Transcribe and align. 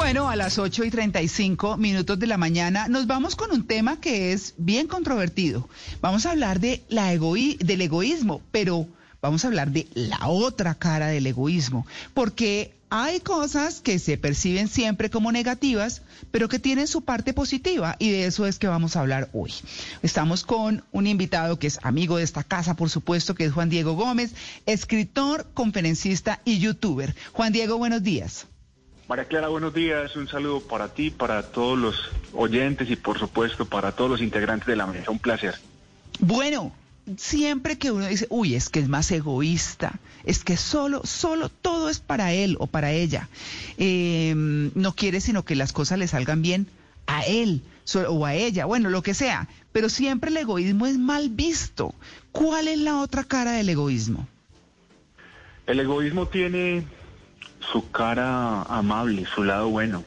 Bueno, 0.00 0.30
a 0.30 0.34
las 0.34 0.58
8 0.58 0.84
y 0.84 0.90
35 0.90 1.76
minutos 1.76 2.18
de 2.18 2.26
la 2.26 2.38
mañana 2.38 2.88
nos 2.88 3.06
vamos 3.06 3.36
con 3.36 3.52
un 3.52 3.66
tema 3.66 4.00
que 4.00 4.32
es 4.32 4.54
bien 4.56 4.86
controvertido. 4.86 5.68
Vamos 6.00 6.24
a 6.24 6.30
hablar 6.30 6.58
de 6.58 6.82
la 6.88 7.12
egoí 7.12 7.58
del 7.60 7.82
egoísmo, 7.82 8.40
pero 8.50 8.88
vamos 9.20 9.44
a 9.44 9.48
hablar 9.48 9.72
de 9.72 9.86
la 9.92 10.26
otra 10.28 10.74
cara 10.74 11.08
del 11.08 11.26
egoísmo, 11.26 11.86
porque 12.14 12.72
hay 12.88 13.20
cosas 13.20 13.82
que 13.82 13.98
se 13.98 14.16
perciben 14.16 14.68
siempre 14.68 15.10
como 15.10 15.32
negativas, 15.32 16.00
pero 16.30 16.48
que 16.48 16.58
tienen 16.58 16.86
su 16.86 17.02
parte 17.02 17.34
positiva 17.34 17.96
y 17.98 18.10
de 18.10 18.24
eso 18.24 18.46
es 18.46 18.58
que 18.58 18.68
vamos 18.68 18.96
a 18.96 19.00
hablar 19.00 19.28
hoy. 19.34 19.52
Estamos 20.02 20.44
con 20.44 20.82
un 20.92 21.06
invitado 21.08 21.58
que 21.58 21.66
es 21.66 21.78
amigo 21.82 22.16
de 22.16 22.24
esta 22.24 22.42
casa, 22.42 22.74
por 22.74 22.88
supuesto, 22.88 23.34
que 23.34 23.44
es 23.44 23.52
Juan 23.52 23.68
Diego 23.68 23.92
Gómez, 23.92 24.32
escritor, 24.64 25.46
conferencista 25.52 26.40
y 26.46 26.58
youtuber. 26.58 27.14
Juan 27.34 27.52
Diego, 27.52 27.76
buenos 27.76 28.02
días. 28.02 28.46
María 29.10 29.24
Clara, 29.24 29.48
buenos 29.48 29.74
días. 29.74 30.14
Un 30.14 30.28
saludo 30.28 30.60
para 30.60 30.94
ti, 30.94 31.10
para 31.10 31.42
todos 31.42 31.76
los 31.76 31.96
oyentes 32.32 32.88
y 32.88 32.94
por 32.94 33.18
supuesto 33.18 33.64
para 33.64 33.90
todos 33.90 34.08
los 34.08 34.22
integrantes 34.22 34.68
de 34.68 34.76
la 34.76 34.86
mesa. 34.86 35.10
Un 35.10 35.18
placer. 35.18 35.56
Bueno, 36.20 36.72
siempre 37.16 37.76
que 37.76 37.90
uno 37.90 38.06
dice, 38.06 38.28
uy, 38.30 38.54
es 38.54 38.68
que 38.68 38.78
es 38.78 38.88
más 38.88 39.10
egoísta, 39.10 39.98
es 40.22 40.44
que 40.44 40.56
solo, 40.56 41.00
solo 41.04 41.48
todo 41.48 41.88
es 41.88 41.98
para 41.98 42.32
él 42.32 42.56
o 42.60 42.68
para 42.68 42.92
ella. 42.92 43.28
Eh, 43.78 44.32
no 44.36 44.94
quiere 44.94 45.20
sino 45.20 45.44
que 45.44 45.56
las 45.56 45.72
cosas 45.72 45.98
le 45.98 46.06
salgan 46.06 46.40
bien 46.40 46.68
a 47.08 47.24
él 47.26 47.62
o 48.06 48.24
a 48.24 48.34
ella, 48.34 48.64
bueno, 48.66 48.90
lo 48.90 49.02
que 49.02 49.14
sea. 49.14 49.48
Pero 49.72 49.88
siempre 49.88 50.30
el 50.30 50.36
egoísmo 50.36 50.86
es 50.86 50.98
mal 50.98 51.30
visto. 51.30 51.96
¿Cuál 52.30 52.68
es 52.68 52.78
la 52.78 52.98
otra 52.98 53.24
cara 53.24 53.50
del 53.50 53.70
egoísmo? 53.70 54.28
El 55.66 55.80
egoísmo 55.80 56.28
tiene 56.28 56.84
su 57.72 57.90
cara 57.90 58.62
amable, 58.62 59.26
su 59.26 59.44
lado 59.44 59.68
bueno. 59.68 60.04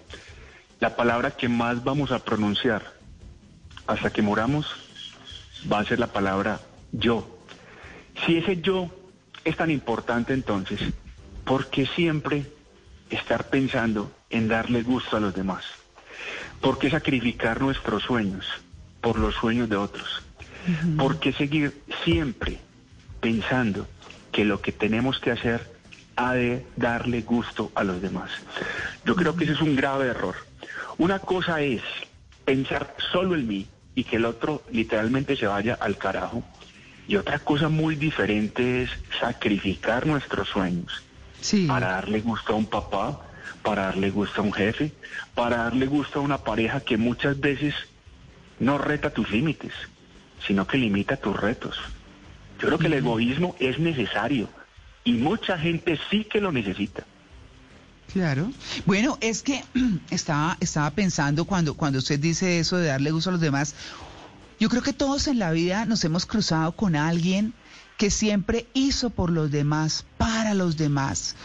La 0.79 0.95
palabra 0.95 1.31
que 1.31 1.47
más 1.47 1.83
vamos 1.83 2.11
a 2.11 2.19
pronunciar 2.19 2.93
hasta 3.87 4.11
que 4.11 4.21
moramos 4.21 4.65
va 5.71 5.79
a 5.79 5.85
ser 5.85 5.99
la 5.99 6.07
palabra 6.07 6.59
yo. 6.91 7.27
Si 8.25 8.37
ese 8.37 8.61
yo 8.61 8.89
es 9.43 9.57
tan 9.57 9.71
importante 9.71 10.33
entonces, 10.33 10.79
¿por 11.45 11.69
qué 11.69 11.85
siempre 11.85 12.45
estar 13.09 13.49
pensando 13.49 14.11
en 14.29 14.47
darle 14.47 14.83
gusto 14.83 15.17
a 15.17 15.19
los 15.19 15.33
demás? 15.33 15.63
¿Por 16.61 16.79
qué 16.79 16.89
sacrificar 16.89 17.61
nuestros 17.61 18.03
sueños 18.03 18.45
por 19.01 19.19
los 19.19 19.35
sueños 19.35 19.69
de 19.69 19.75
otros? 19.75 20.21
¿Por 20.97 21.19
qué 21.19 21.33
seguir 21.33 21.83
siempre 22.05 22.59
pensando 23.19 23.85
que 24.31 24.45
lo 24.45 24.61
que 24.61 24.71
tenemos 24.71 25.19
que 25.19 25.31
hacer 25.31 25.72
ha 26.15 26.33
de 26.33 26.65
darle 26.75 27.21
gusto 27.21 27.71
a 27.75 27.83
los 27.83 28.01
demás. 28.01 28.29
Yo 29.05 29.15
creo 29.15 29.35
que 29.35 29.45
ese 29.45 29.53
es 29.53 29.61
un 29.61 29.75
grave 29.75 30.07
error. 30.07 30.35
Una 30.97 31.19
cosa 31.19 31.61
es 31.61 31.81
pensar 32.45 32.95
solo 33.11 33.35
en 33.35 33.47
mí 33.47 33.67
y 33.95 34.03
que 34.03 34.17
el 34.17 34.25
otro 34.25 34.63
literalmente 34.71 35.35
se 35.35 35.47
vaya 35.47 35.77
al 35.79 35.97
carajo. 35.97 36.43
Y 37.07 37.15
otra 37.17 37.39
cosa 37.39 37.67
muy 37.69 37.95
diferente 37.95 38.83
es 38.83 38.89
sacrificar 39.19 40.05
nuestros 40.05 40.47
sueños 40.49 41.03
para 41.67 41.87
darle 41.91 42.21
gusto 42.21 42.53
a 42.53 42.55
un 42.55 42.65
papá, 42.65 43.21
para 43.61 43.83
darle 43.83 44.09
gusto 44.09 44.41
a 44.41 44.43
un 44.45 44.53
jefe, 44.53 44.93
para 45.35 45.57
darle 45.57 45.87
gusto 45.87 46.19
a 46.19 46.21
una 46.21 46.37
pareja 46.37 46.79
que 46.79 46.95
muchas 46.95 47.39
veces 47.39 47.73
no 48.59 48.77
reta 48.77 49.09
tus 49.09 49.29
límites, 49.31 49.73
sino 50.47 50.65
que 50.65 50.77
limita 50.77 51.17
tus 51.17 51.35
retos. 51.35 51.77
Yo 52.59 52.67
creo 52.67 52.79
que 52.79 52.87
el 52.87 52.93
egoísmo 52.93 53.55
es 53.59 53.79
necesario 53.79 54.47
y 55.03 55.13
mucha 55.13 55.57
gente 55.57 55.99
sí 56.09 56.25
que 56.25 56.39
lo 56.39 56.51
necesita. 56.51 57.05
Claro. 58.11 58.51
Bueno, 58.85 59.17
es 59.21 59.41
que 59.41 59.63
estaba, 60.11 60.57
estaba 60.59 60.91
pensando 60.91 61.45
cuando, 61.45 61.73
cuando 61.73 61.99
usted 61.99 62.19
dice 62.19 62.59
eso 62.59 62.77
de 62.77 62.87
darle 62.87 63.11
gusto 63.11 63.29
a 63.29 63.33
los 63.33 63.41
demás, 63.41 63.75
yo 64.59 64.69
creo 64.69 64.83
que 64.83 64.93
todos 64.93 65.27
en 65.27 65.39
la 65.39 65.51
vida 65.51 65.85
nos 65.85 66.03
hemos 66.03 66.25
cruzado 66.25 66.73
con 66.73 66.95
alguien 66.95 67.53
que 67.97 68.09
siempre 68.09 68.67
hizo 68.73 69.09
por 69.09 69.29
los 69.29 69.51
demás, 69.51 70.05
para 70.17 70.53
los 70.53 70.77
demás. 70.77 71.35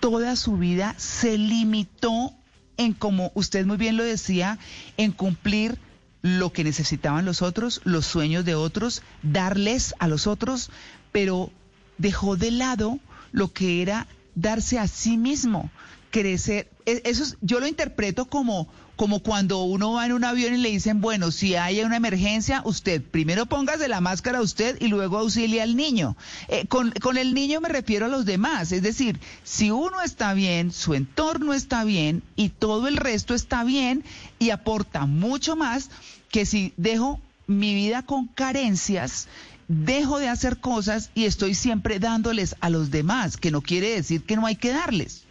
Toda 0.00 0.36
su 0.36 0.56
vida 0.56 0.94
se 0.98 1.38
limitó 1.38 2.34
en, 2.76 2.94
como 2.94 3.32
usted 3.34 3.66
muy 3.66 3.76
bien 3.76 3.96
lo 3.96 4.04
decía, 4.04 4.58
en 4.96 5.12
cumplir 5.12 5.78
lo 6.22 6.52
que 6.52 6.64
necesitaban 6.64 7.24
los 7.24 7.42
otros, 7.42 7.80
los 7.84 8.06
sueños 8.06 8.44
de 8.44 8.54
otros, 8.54 9.02
darles 9.22 9.94
a 9.98 10.08
los 10.08 10.26
otros, 10.26 10.70
pero 11.12 11.50
dejó 11.98 12.36
de 12.36 12.50
lado 12.50 12.98
lo 13.32 13.52
que 13.52 13.82
era 13.82 14.06
darse 14.34 14.78
a 14.78 14.86
sí 14.86 15.16
mismo, 15.16 15.70
crecer. 16.10 16.68
E, 16.86 17.02
eso 17.04 17.36
yo 17.40 17.60
lo 17.60 17.66
interpreto 17.66 18.26
como, 18.26 18.68
como 18.96 19.20
cuando 19.20 19.62
uno 19.64 19.92
va 19.92 20.06
en 20.06 20.12
un 20.12 20.24
avión 20.24 20.54
y 20.54 20.58
le 20.58 20.70
dicen, 20.70 21.00
bueno, 21.00 21.30
si 21.30 21.56
hay 21.56 21.82
una 21.82 21.96
emergencia, 21.96 22.62
usted 22.64 23.02
primero 23.02 23.46
póngase 23.46 23.88
la 23.88 24.00
máscara 24.00 24.38
a 24.38 24.42
usted 24.42 24.80
y 24.80 24.88
luego 24.88 25.18
auxilie 25.18 25.60
al 25.60 25.76
niño. 25.76 26.16
Eh, 26.48 26.66
con, 26.66 26.92
con 26.92 27.16
el 27.16 27.34
niño 27.34 27.60
me 27.60 27.68
refiero 27.68 28.06
a 28.06 28.08
los 28.08 28.24
demás, 28.24 28.72
es 28.72 28.82
decir, 28.82 29.20
si 29.44 29.70
uno 29.70 30.00
está 30.02 30.34
bien, 30.34 30.72
su 30.72 30.94
entorno 30.94 31.52
está 31.52 31.84
bien 31.84 32.22
y 32.36 32.48
todo 32.48 32.88
el 32.88 32.96
resto 32.96 33.34
está 33.34 33.64
bien 33.64 34.04
y 34.38 34.50
aporta 34.50 35.06
mucho 35.06 35.56
más 35.56 35.90
que 36.30 36.46
si 36.46 36.72
dejo 36.76 37.20
mi 37.48 37.74
vida 37.74 38.02
con 38.02 38.26
carencias 38.26 39.26
dejo 39.68 40.18
de 40.18 40.28
hacer 40.28 40.58
cosas 40.58 41.10
y 41.14 41.26
estoy 41.26 41.54
siempre 41.54 41.98
dándoles 41.98 42.56
a 42.60 42.70
los 42.70 42.90
demás, 42.90 43.36
que 43.36 43.50
no 43.50 43.60
quiere 43.60 43.90
decir 43.90 44.24
que 44.24 44.36
no 44.36 44.46
hay 44.46 44.56
que 44.56 44.72
darles. 44.72 45.24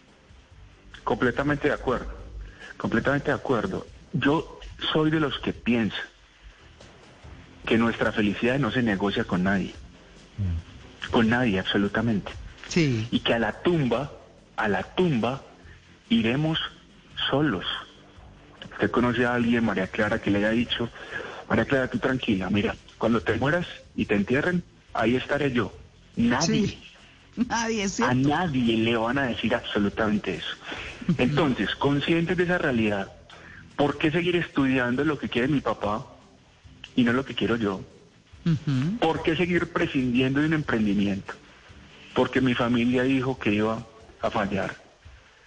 Completamente 1.04 1.68
de 1.68 1.74
acuerdo, 1.74 2.08
completamente 2.76 3.30
de 3.30 3.36
acuerdo. 3.36 3.86
Yo 4.12 4.60
soy 4.92 5.10
de 5.10 5.20
los 5.20 5.38
que 5.40 5.52
piensan 5.52 5.98
que 7.66 7.76
nuestra 7.76 8.12
felicidad 8.12 8.58
no 8.58 8.70
se 8.70 8.82
negocia 8.82 9.24
con 9.24 9.42
nadie, 9.42 9.74
mm. 10.38 11.10
con 11.10 11.28
nadie 11.28 11.58
absolutamente. 11.58 12.32
Sí. 12.68 13.06
Y 13.10 13.20
que 13.20 13.34
a 13.34 13.38
la 13.38 13.60
tumba, 13.62 14.12
a 14.56 14.68
la 14.68 14.82
tumba, 14.94 15.42
iremos 16.08 16.58
solos. 17.28 17.66
Usted 18.72 18.90
conoce 18.90 19.26
a 19.26 19.34
alguien, 19.34 19.64
María 19.64 19.88
Clara, 19.88 20.20
que 20.20 20.30
le 20.30 20.38
haya 20.38 20.50
dicho, 20.50 20.88
María 21.48 21.64
Clara, 21.64 21.88
tú 21.88 21.98
tranquila, 21.98 22.48
mira, 22.48 22.76
cuando 22.98 23.20
te 23.20 23.34
mueras 23.36 23.66
y 23.96 24.04
te 24.06 24.14
entierren, 24.14 24.62
ahí 24.92 25.16
estaré 25.16 25.52
yo. 25.52 25.72
Nadie. 26.16 26.78
Nadie, 27.48 27.86
A 28.02 28.14
nadie 28.14 28.76
le 28.78 28.96
van 28.96 29.16
a 29.16 29.26
decir 29.28 29.54
absolutamente 29.54 30.34
eso. 30.34 30.56
Entonces, 31.18 31.72
conscientes 31.76 32.36
de 32.36 32.42
esa 32.42 32.58
realidad, 32.58 33.12
¿por 33.76 33.96
qué 33.96 34.10
seguir 34.10 34.34
estudiando 34.34 35.04
lo 35.04 35.20
que 35.20 35.28
quiere 35.28 35.46
mi 35.46 35.60
papá 35.60 36.04
y 36.96 37.04
no 37.04 37.12
lo 37.12 37.24
que 37.24 37.36
quiero 37.36 37.54
yo? 37.54 37.80
¿Por 38.98 39.22
qué 39.22 39.36
seguir 39.36 39.72
prescindiendo 39.72 40.40
de 40.40 40.46
un 40.46 40.54
emprendimiento? 40.54 41.32
Porque 42.12 42.40
mi 42.40 42.54
familia 42.54 43.04
dijo 43.04 43.38
que 43.38 43.54
iba 43.54 43.86
a 44.20 44.30
fallar 44.30 44.74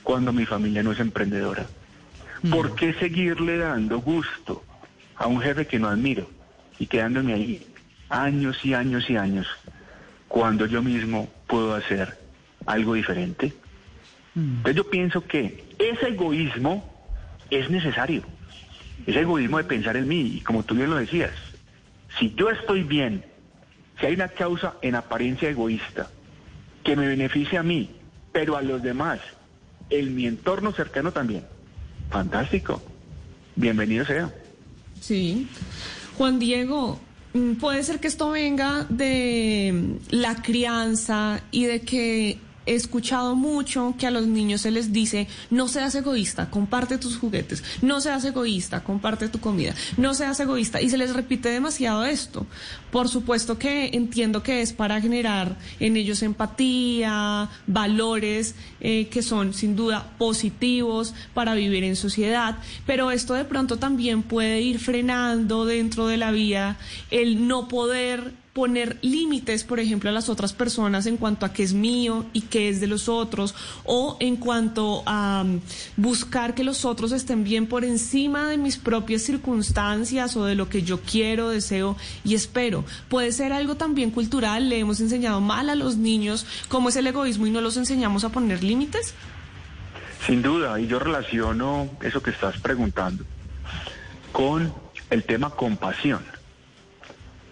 cuando 0.04 0.32
mi 0.32 0.46
familia 0.46 0.84
no 0.84 0.94
es 0.94 1.00
emprendedora. 1.00 1.66
¿Por 2.50 2.76
qué 2.76 2.94
seguirle 2.94 3.58
dando 3.58 4.00
gusto 4.00 4.64
a 5.16 5.28
un 5.28 5.42
jefe 5.42 5.68
que 5.68 5.78
no 5.78 5.90
admiro? 5.90 6.30
Y 6.82 6.88
quedándome 6.88 7.34
ahí 7.34 7.62
años 8.10 8.66
y 8.66 8.74
años 8.74 9.08
y 9.08 9.16
años 9.16 9.46
cuando 10.28 10.66
yo 10.66 10.82
mismo 10.82 11.32
puedo 11.46 11.76
hacer 11.76 12.18
algo 12.66 12.96
diferente. 12.96 13.54
Mm. 14.34 14.56
Entonces 14.56 14.76
yo 14.76 14.90
pienso 14.90 15.28
que 15.28 15.64
ese 15.78 16.08
egoísmo 16.08 16.92
es 17.52 17.70
necesario, 17.70 18.24
ese 19.06 19.20
egoísmo 19.20 19.60
de 19.60 19.66
pensar 19.66 19.96
en 19.96 20.08
mí, 20.08 20.38
y 20.38 20.42
como 20.42 20.64
tú 20.64 20.74
bien 20.74 20.90
lo 20.90 20.96
decías, 20.96 21.30
si 22.18 22.34
yo 22.34 22.50
estoy 22.50 22.82
bien, 22.82 23.26
si 24.00 24.08
hay 24.08 24.16
una 24.16 24.30
causa 24.30 24.74
en 24.82 24.96
apariencia 24.96 25.50
egoísta 25.50 26.10
que 26.84 26.96
me 26.96 27.08
beneficia 27.08 27.60
a 27.60 27.64
mí, 27.64 27.92
pero 28.32 28.58
a 28.58 28.64
los 28.64 28.82
demás, 28.82 29.20
en 29.92 30.16
mi 30.16 30.26
entorno 30.26 30.72
cercano 30.72 31.12
también, 31.12 31.46
fantástico, 32.10 32.82
bienvenido 33.56 34.04
sea. 34.04 34.34
Sí. 35.00 35.48
Juan 36.18 36.40
Diego, 36.40 37.00
mm, 37.34 37.54
puede 37.54 37.84
ser 37.84 38.00
que 38.00 38.08
esto 38.08 38.32
venga 38.32 38.86
de 38.90 39.98
la 40.10 40.36
crianza 40.36 41.42
y 41.52 41.66
de 41.66 41.82
que 41.82 42.40
he 42.66 42.76
escuchado 42.76 43.36
mucho 43.36 43.96
que 43.98 44.08
a 44.08 44.12
los 44.12 44.28
niños 44.28 44.62
se 44.62 44.72
les 44.72 44.94
dice, 44.94 45.28
no 45.50 45.68
seas 45.68 45.96
egoísta, 45.96 46.50
comparte 46.50 46.98
tus 46.98 47.18
juguetes, 47.18 47.64
no 47.82 48.02
seas 48.02 48.24
egoísta, 48.26 48.84
comparte 48.84 49.30
tu 49.30 49.40
comida, 49.40 49.74
no 49.98 50.14
seas 50.14 50.40
egoísta. 50.40 50.82
Y 50.82 50.90
se 50.90 50.98
les 50.98 51.14
repite 51.14 51.50
demasiado 51.50 52.06
esto. 52.06 52.46
Por 52.92 53.10
supuesto 53.10 53.58
que 53.58 53.92
entiendo 53.94 54.44
que 54.44 54.62
es 54.62 54.74
para 54.74 55.02
generar 55.02 55.58
en 55.80 55.98
ellos 55.98 56.22
empatía, 56.24 57.50
valores 57.68 58.56
eh, 58.80 59.08
que 59.08 59.22
son 59.22 59.54
sin 59.54 59.76
duda 59.76 60.12
positivos 60.18 61.14
para 61.34 61.54
vivir 61.54 61.84
en 61.84 61.96
sociedad, 61.96 62.58
pero 62.86 63.12
esto 63.12 63.34
de 63.34 63.46
pronto 63.46 63.78
también 63.78 64.24
puede 64.24 64.62
ir 64.62 64.80
frenando 64.80 65.66
dentro 65.66 66.08
de 66.08 66.18
la 66.18 66.32
vida 66.32 66.78
el 67.10 67.48
no 67.48 67.68
poder 67.68 68.41
poner 68.54 68.98
límites, 69.02 69.64
por 69.64 69.80
ejemplo, 69.80 70.10
a 70.10 70.14
las 70.14 70.28
otras 70.28 70.52
personas 70.52 71.06
en 71.06 71.16
cuanto 71.18 71.46
a 71.46 71.54
qué 71.54 71.64
es 71.64 71.74
mío 71.74 72.26
y 72.34 72.42
qué 72.42 72.68
es 72.68 72.82
de 72.82 72.88
los 72.88 73.08
otros, 73.08 73.56
o 73.86 74.18
en 74.20 74.36
cuanto 74.36 75.04
a 75.06 75.44
um, 75.46 75.62
buscar 75.96 76.54
que 76.54 76.66
los 76.66 76.84
otros 76.84 77.14
estén 77.14 77.46
bien 77.46 77.68
por 77.68 77.86
encima 77.86 78.50
de 78.50 78.58
mis 78.58 78.78
propias 78.78 79.22
circunstancias 79.22 80.36
o 80.36 80.44
de 80.46 80.56
lo 80.56 80.68
que 80.68 80.82
yo 80.84 81.00
quiero, 81.00 81.50
deseo 81.50 81.96
y 82.26 82.36
espero. 82.36 82.84
Puede 83.08 83.32
ser 83.32 83.54
algo 83.54 83.76
también 83.76 84.12
cultural, 84.12 84.68
le 84.68 84.80
hemos 84.80 85.00
enseñado 85.00 85.40
mal 85.40 85.70
a 85.70 85.76
los 85.76 85.96
niños 85.96 86.46
cómo 86.68 86.90
es 86.90 86.96
el 86.98 87.08
egoísmo 87.08 87.48
y 87.48 87.52
no 87.52 87.62
los 87.62 87.78
enseñamos 87.78 88.26
a 88.26 88.30
poner 88.30 88.64
límites. 88.64 89.14
Sin 90.28 90.42
duda, 90.42 90.80
y 90.80 90.88
yo 90.88 91.00
relaciono 91.00 91.90
eso 92.02 92.22
que 92.22 92.32
estás 92.32 92.60
preguntando 92.60 93.24
con 94.34 94.74
el 95.10 95.24
tema 95.24 95.50
compasión. 95.52 96.41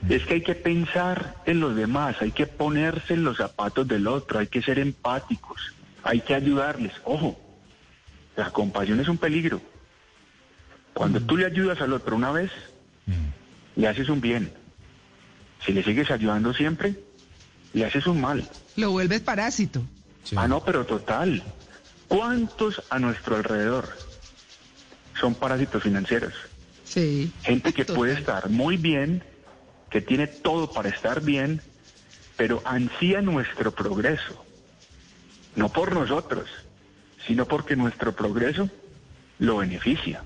Es 0.08 0.26
que 0.26 0.36
hay 0.36 0.42
que 0.42 0.56
pensar 0.56 1.36
en 1.46 1.60
los 1.60 1.76
demás, 1.76 2.16
hay 2.22 2.32
que 2.32 2.48
ponerse 2.48 3.16
en 3.16 3.24
los 3.24 3.38
zapatos 3.38 3.88
del 3.88 4.08
otro, 4.08 4.40
hay 4.40 4.48
que 4.48 4.62
ser 4.62 4.80
empáticos, 4.80 5.74
hay 6.04 6.22
que 6.22 6.34
ayudarles. 6.36 6.94
Ojo, 7.04 7.40
la 8.38 8.50
compasión 8.52 9.00
es 9.00 9.10
un 9.10 9.18
peligro. 9.18 9.62
Cuando 10.94 11.20
tú 11.20 11.38
le 11.38 11.46
ayudas 11.46 11.82
al 11.82 11.94
otro 11.94 12.16
una 12.16 12.32
vez, 12.32 12.52
le 13.76 13.88
haces 13.88 14.10
un 14.10 14.22
bien. 14.22 14.52
Si 15.66 15.74
le 15.74 15.84
sigues 15.84 16.10
ayudando 16.12 16.54
siempre, 16.54 16.96
le 17.74 17.86
haces 17.86 18.08
un 18.08 18.22
mal. 18.22 18.48
Lo 18.78 18.92
vuelves 18.92 19.22
parásito. 19.22 19.84
Ah, 20.36 20.48
no, 20.48 20.64
pero 20.64 20.86
total. 20.86 21.44
¿Cuántos 22.08 22.82
a 22.90 23.00
nuestro 23.00 23.36
alrededor 23.36 23.90
son 25.20 25.36
parásitos 25.36 25.84
financieros? 25.84 26.34
Sí. 26.84 27.32
Gente 27.44 27.74
que 27.74 27.86
puede 27.86 28.14
estar 28.14 28.50
muy 28.50 28.78
bien, 28.78 29.24
que 29.90 30.02
tiene 30.02 30.28
todo 30.28 30.72
para 30.72 30.90
estar 30.90 31.22
bien, 31.22 31.62
pero 32.38 32.62
ansía 32.66 33.22
nuestro 33.22 33.72
progreso. 33.72 34.46
No 35.56 35.70
por 35.70 35.94
nosotros, 35.94 36.50
sino 37.26 37.46
porque 37.46 37.76
nuestro 37.76 38.16
progreso 38.16 38.70
lo 39.40 39.58
beneficia. 39.58 40.24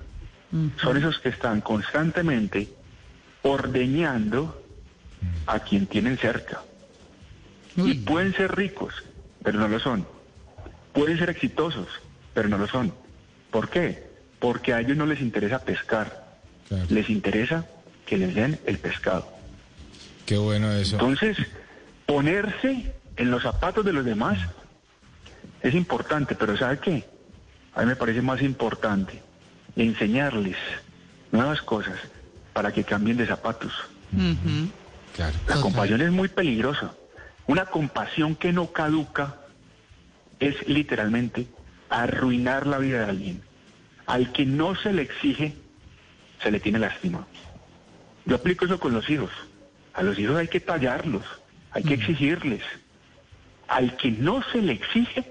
Son 0.80 0.96
esos 0.96 1.18
que 1.18 1.30
están 1.30 1.60
constantemente 1.60 2.68
ordeñando 3.42 4.62
a 5.46 5.58
quien 5.60 5.86
tienen 5.86 6.16
cerca. 6.18 6.62
Y 7.76 7.94
pueden 7.94 8.34
ser 8.34 8.54
ricos, 8.54 8.94
pero 9.42 9.58
no 9.58 9.66
lo 9.66 9.80
son. 9.80 10.06
Pueden 10.92 11.18
ser 11.18 11.30
exitosos, 11.30 11.88
pero 12.34 12.48
no 12.48 12.56
lo 12.56 12.68
son. 12.68 12.94
¿Por 13.50 13.68
qué? 13.68 14.06
Porque 14.38 14.72
a 14.72 14.80
ellos 14.80 14.96
no 14.96 15.06
les 15.06 15.20
interesa 15.20 15.58
pescar 15.58 16.24
les 16.88 17.10
interesa 17.10 17.66
que 18.06 18.16
les 18.16 18.34
den 18.34 18.58
el 18.66 18.78
pescado. 18.78 19.28
Qué 20.26 20.36
bueno 20.36 20.72
eso. 20.72 20.96
Entonces, 20.96 21.36
ponerse 22.06 22.94
en 23.16 23.30
los 23.30 23.42
zapatos 23.42 23.84
de 23.84 23.92
los 23.92 24.04
demás 24.04 24.38
es 25.62 25.74
importante, 25.74 26.34
pero 26.34 26.56
¿sabe 26.56 26.78
qué? 26.78 27.08
A 27.74 27.80
mí 27.80 27.86
me 27.86 27.96
parece 27.96 28.22
más 28.22 28.42
importante 28.42 29.22
enseñarles 29.76 30.56
nuevas 31.32 31.62
cosas 31.62 31.98
para 32.52 32.72
que 32.72 32.84
cambien 32.84 33.16
de 33.16 33.26
zapatos. 33.26 33.72
La 35.18 35.60
compasión 35.60 36.00
es 36.00 36.12
muy 36.12 36.28
peligrosa. 36.28 36.92
Una 37.46 37.66
compasión 37.66 38.36
que 38.36 38.52
no 38.52 38.72
caduca 38.72 39.36
es 40.38 40.66
literalmente 40.68 41.46
arruinar 41.90 42.66
la 42.66 42.78
vida 42.78 43.00
de 43.00 43.10
alguien. 43.10 43.42
Al 44.06 44.32
que 44.32 44.46
no 44.46 44.74
se 44.76 44.92
le 44.92 45.02
exige 45.02 45.54
se 46.42 46.50
le 46.50 46.60
tiene 46.60 46.78
lástima. 46.78 47.26
Yo 48.26 48.36
aplico 48.36 48.64
eso 48.64 48.78
con 48.78 48.92
los 48.92 49.08
hijos. 49.10 49.30
A 49.94 50.02
los 50.02 50.18
hijos 50.18 50.36
hay 50.36 50.48
que 50.48 50.60
tallarlos, 50.60 51.24
hay 51.70 51.84
que 51.84 51.94
exigirles. 51.94 52.62
Al 53.68 53.96
que 53.96 54.10
no 54.10 54.42
se 54.52 54.60
le 54.60 54.72
exige 54.72 55.24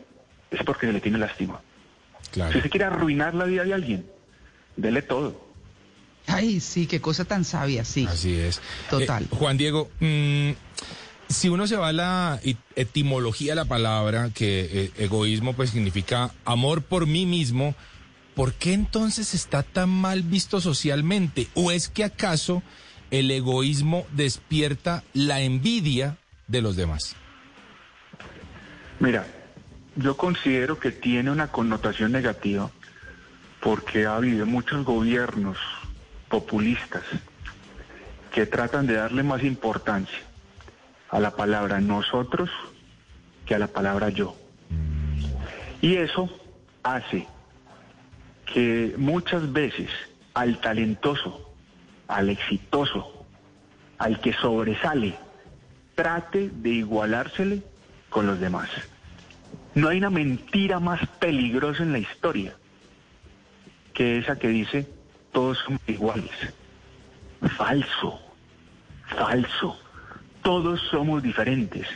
es 0.51 0.63
porque 0.63 0.87
se 0.87 0.93
le 0.93 1.01
tiene 1.01 1.17
lástima. 1.17 1.61
Si 2.31 2.61
se 2.61 2.69
quiere 2.69 2.85
arruinar 2.85 3.35
la 3.35 3.45
vida 3.45 3.63
de 3.63 3.73
alguien, 3.73 4.05
dele 4.75 5.01
todo. 5.01 5.53
Ay, 6.27 6.59
sí, 6.59 6.87
qué 6.87 7.01
cosa 7.01 7.25
tan 7.25 7.43
sabia, 7.43 7.83
sí. 7.85 8.07
Así 8.09 8.33
es. 8.33 8.61
Total. 8.89 9.23
Eh, 9.23 9.27
Juan 9.31 9.57
Diego, 9.57 9.91
mm, 9.99 10.51
si 11.27 11.49
uno 11.49 11.67
se 11.67 11.75
va 11.75 11.89
a 11.89 11.93
la 11.93 12.39
etimología 12.75 13.51
de 13.51 13.55
la 13.57 13.65
palabra, 13.65 14.29
que 14.33 14.69
eh, 14.71 14.91
egoísmo 14.97 15.53
pues 15.53 15.71
significa 15.71 16.31
amor 16.45 16.81
por 16.81 17.05
mí 17.05 17.25
mismo, 17.25 17.75
¿por 18.35 18.53
qué 18.53 18.73
entonces 18.73 19.33
está 19.33 19.63
tan 19.63 19.89
mal 19.89 20.23
visto 20.23 20.61
socialmente? 20.61 21.47
¿O 21.53 21.71
es 21.71 21.89
que 21.89 22.03
acaso 22.03 22.63
el 23.13 23.29
egoísmo 23.29 24.07
despierta 24.11 25.03
la 25.13 25.41
envidia 25.41 26.17
de 26.47 26.63
los 26.63 26.75
demás? 26.75 27.15
Mira, 28.99 29.27
yo 29.95 30.17
considero 30.17 30.79
que 30.79 30.89
tiene 30.89 31.29
una 31.29 31.49
connotación 31.49 32.11
negativa 32.11 32.71
porque 33.59 34.07
ha 34.07 34.15
habido 34.15 34.47
muchos 34.47 34.83
gobiernos 34.83 35.59
populistas 36.27 37.03
que 38.33 38.47
tratan 38.47 38.87
de 38.87 38.95
darle 38.95 39.21
más 39.21 39.43
importancia 39.43 40.19
a 41.11 41.19
la 41.19 41.35
palabra 41.35 41.79
nosotros 41.79 42.49
que 43.45 43.53
a 43.53 43.59
la 43.59 43.67
palabra 43.67 44.09
yo. 44.09 44.35
Y 45.81 45.97
eso 45.97 46.31
hace 46.81 47.27
que 48.51 48.95
muchas 48.97 49.53
veces 49.53 49.91
al 50.33 50.59
talentoso, 50.59 51.42
al 52.07 52.29
exitoso, 52.29 53.25
al 53.97 54.19
que 54.19 54.33
sobresale, 54.33 55.15
trate 55.95 56.49
de 56.49 56.69
igualársele 56.69 57.63
con 58.09 58.27
los 58.27 58.39
demás. 58.39 58.69
No 59.75 59.89
hay 59.89 59.97
una 59.97 60.09
mentira 60.09 60.79
más 60.79 61.05
peligrosa 61.19 61.83
en 61.83 61.91
la 61.91 61.99
historia 61.99 62.55
que 63.93 64.17
esa 64.17 64.37
que 64.37 64.47
dice 64.47 64.87
todos 65.31 65.59
somos 65.59 65.81
iguales. 65.87 66.31
Falso, 67.57 68.19
falso. 69.07 69.79
Todos 70.41 70.81
somos 70.91 71.23
diferentes. 71.23 71.87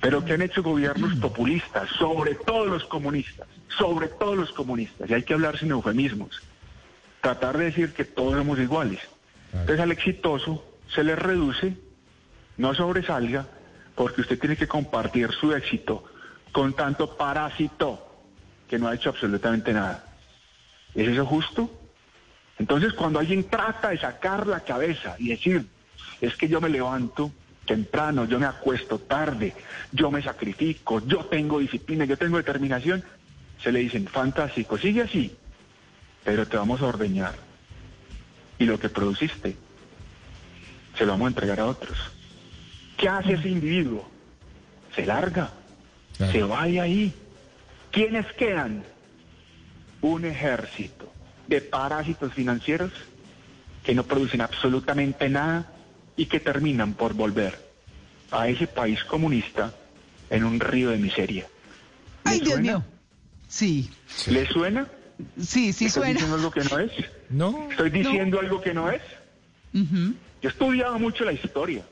Pero 0.00 0.24
que 0.24 0.34
han 0.34 0.42
hecho 0.42 0.62
gobiernos 0.62 1.16
populistas, 1.20 1.88
sobre 1.98 2.34
todo 2.34 2.66
los 2.66 2.84
comunistas, 2.84 3.48
sobre 3.76 4.08
todo 4.08 4.36
los 4.36 4.52
comunistas, 4.52 5.10
y 5.10 5.14
hay 5.14 5.22
que 5.22 5.34
hablar 5.34 5.58
sin 5.58 5.70
eufemismos, 5.70 6.40
tratar 7.20 7.58
de 7.58 7.66
decir 7.66 7.92
que 7.92 8.04
todos 8.04 8.34
somos 8.34 8.58
iguales. 8.58 9.00
Entonces 9.52 9.80
al 9.80 9.92
exitoso 9.92 10.64
se 10.92 11.04
le 11.04 11.16
reduce, 11.16 11.76
no 12.56 12.74
sobresalga, 12.74 13.46
porque 13.94 14.20
usted 14.20 14.38
tiene 14.38 14.56
que 14.56 14.68
compartir 14.68 15.30
su 15.32 15.52
éxito 15.52 16.04
con 16.52 16.74
tanto 16.74 17.16
parásito 17.16 18.04
que 18.68 18.78
no 18.78 18.88
ha 18.88 18.94
hecho 18.94 19.10
absolutamente 19.10 19.72
nada. 19.72 20.04
¿Es 20.94 21.08
eso 21.08 21.26
justo? 21.26 21.70
Entonces 22.58 22.92
cuando 22.92 23.18
alguien 23.18 23.44
trata 23.44 23.90
de 23.90 23.98
sacar 23.98 24.46
la 24.46 24.60
cabeza 24.60 25.16
y 25.18 25.28
decir, 25.28 25.66
es 26.20 26.36
que 26.36 26.48
yo 26.48 26.60
me 26.60 26.68
levanto 26.68 27.32
temprano, 27.66 28.24
yo 28.24 28.38
me 28.38 28.46
acuesto 28.46 28.98
tarde, 28.98 29.54
yo 29.92 30.10
me 30.10 30.22
sacrifico, 30.22 31.04
yo 31.06 31.26
tengo 31.26 31.58
disciplina, 31.58 32.04
yo 32.04 32.16
tengo 32.16 32.38
determinación, 32.38 33.04
se 33.62 33.70
le 33.70 33.80
dicen, 33.80 34.06
fantástico, 34.06 34.78
sigue 34.78 35.02
así, 35.02 35.36
pero 36.24 36.46
te 36.46 36.56
vamos 36.56 36.80
a 36.80 36.86
ordeñar. 36.86 37.47
Y 38.58 38.64
lo 38.64 38.78
que 38.78 38.88
produciste, 38.88 39.56
se 40.96 41.06
lo 41.06 41.12
vamos 41.12 41.26
a 41.26 41.28
entregar 41.28 41.60
a 41.60 41.66
otros. 41.66 41.96
¿Qué 42.96 43.08
hace 43.08 43.34
ese 43.34 43.48
individuo? 43.48 44.08
Se 44.94 45.06
larga, 45.06 45.50
se 46.16 46.42
vaya 46.42 46.82
ahí. 46.82 47.14
¿Quiénes 47.92 48.26
quedan? 48.32 48.82
Un 50.00 50.24
ejército 50.24 51.12
de 51.46 51.60
parásitos 51.60 52.32
financieros 52.34 52.92
que 53.84 53.94
no 53.94 54.04
producen 54.04 54.40
absolutamente 54.40 55.28
nada 55.28 55.72
y 56.16 56.26
que 56.26 56.40
terminan 56.40 56.94
por 56.94 57.14
volver 57.14 57.58
a 58.30 58.48
ese 58.48 58.66
país 58.66 59.02
comunista 59.04 59.72
en 60.30 60.44
un 60.44 60.60
río 60.60 60.90
de 60.90 60.98
miseria. 60.98 61.46
Ay, 62.24 62.40
Dios 62.40 62.60
mío. 62.60 62.84
Sí. 63.46 63.90
¿Le 64.26 64.46
suena? 64.46 64.86
Sí, 65.40 65.72
sí 65.72 65.86
¿Estoy 65.86 65.90
suena. 65.90 66.12
diciendo 66.12 66.36
algo 66.36 66.50
que 66.50 66.64
no 66.64 66.78
es? 66.78 66.92
No. 67.30 67.68
¿Estoy 67.70 67.90
diciendo 67.90 68.40
algo 68.40 68.60
que 68.60 68.74
no 68.74 68.90
es? 68.90 69.02
Yo 69.72 70.48
he 70.48 70.48
estudiado 70.48 70.98
mucho 70.98 71.24
la 71.24 71.32
historia. 71.32 71.82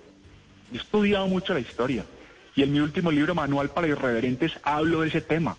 Yo 0.71 0.79
he 0.79 0.83
estudiado 0.83 1.27
mucho 1.27 1.55
la 1.55 1.61
historia. 1.61 2.05
Y 2.55 2.63
en 2.63 2.73
mi 2.73 2.81
último 2.81 3.11
libro, 3.11 3.35
Manual 3.35 3.71
para 3.71 3.89
Irreverentes, 3.89 4.53
hablo 4.63 5.03
de 5.03 5.09
ese 5.09 5.21
tema. 5.21 5.57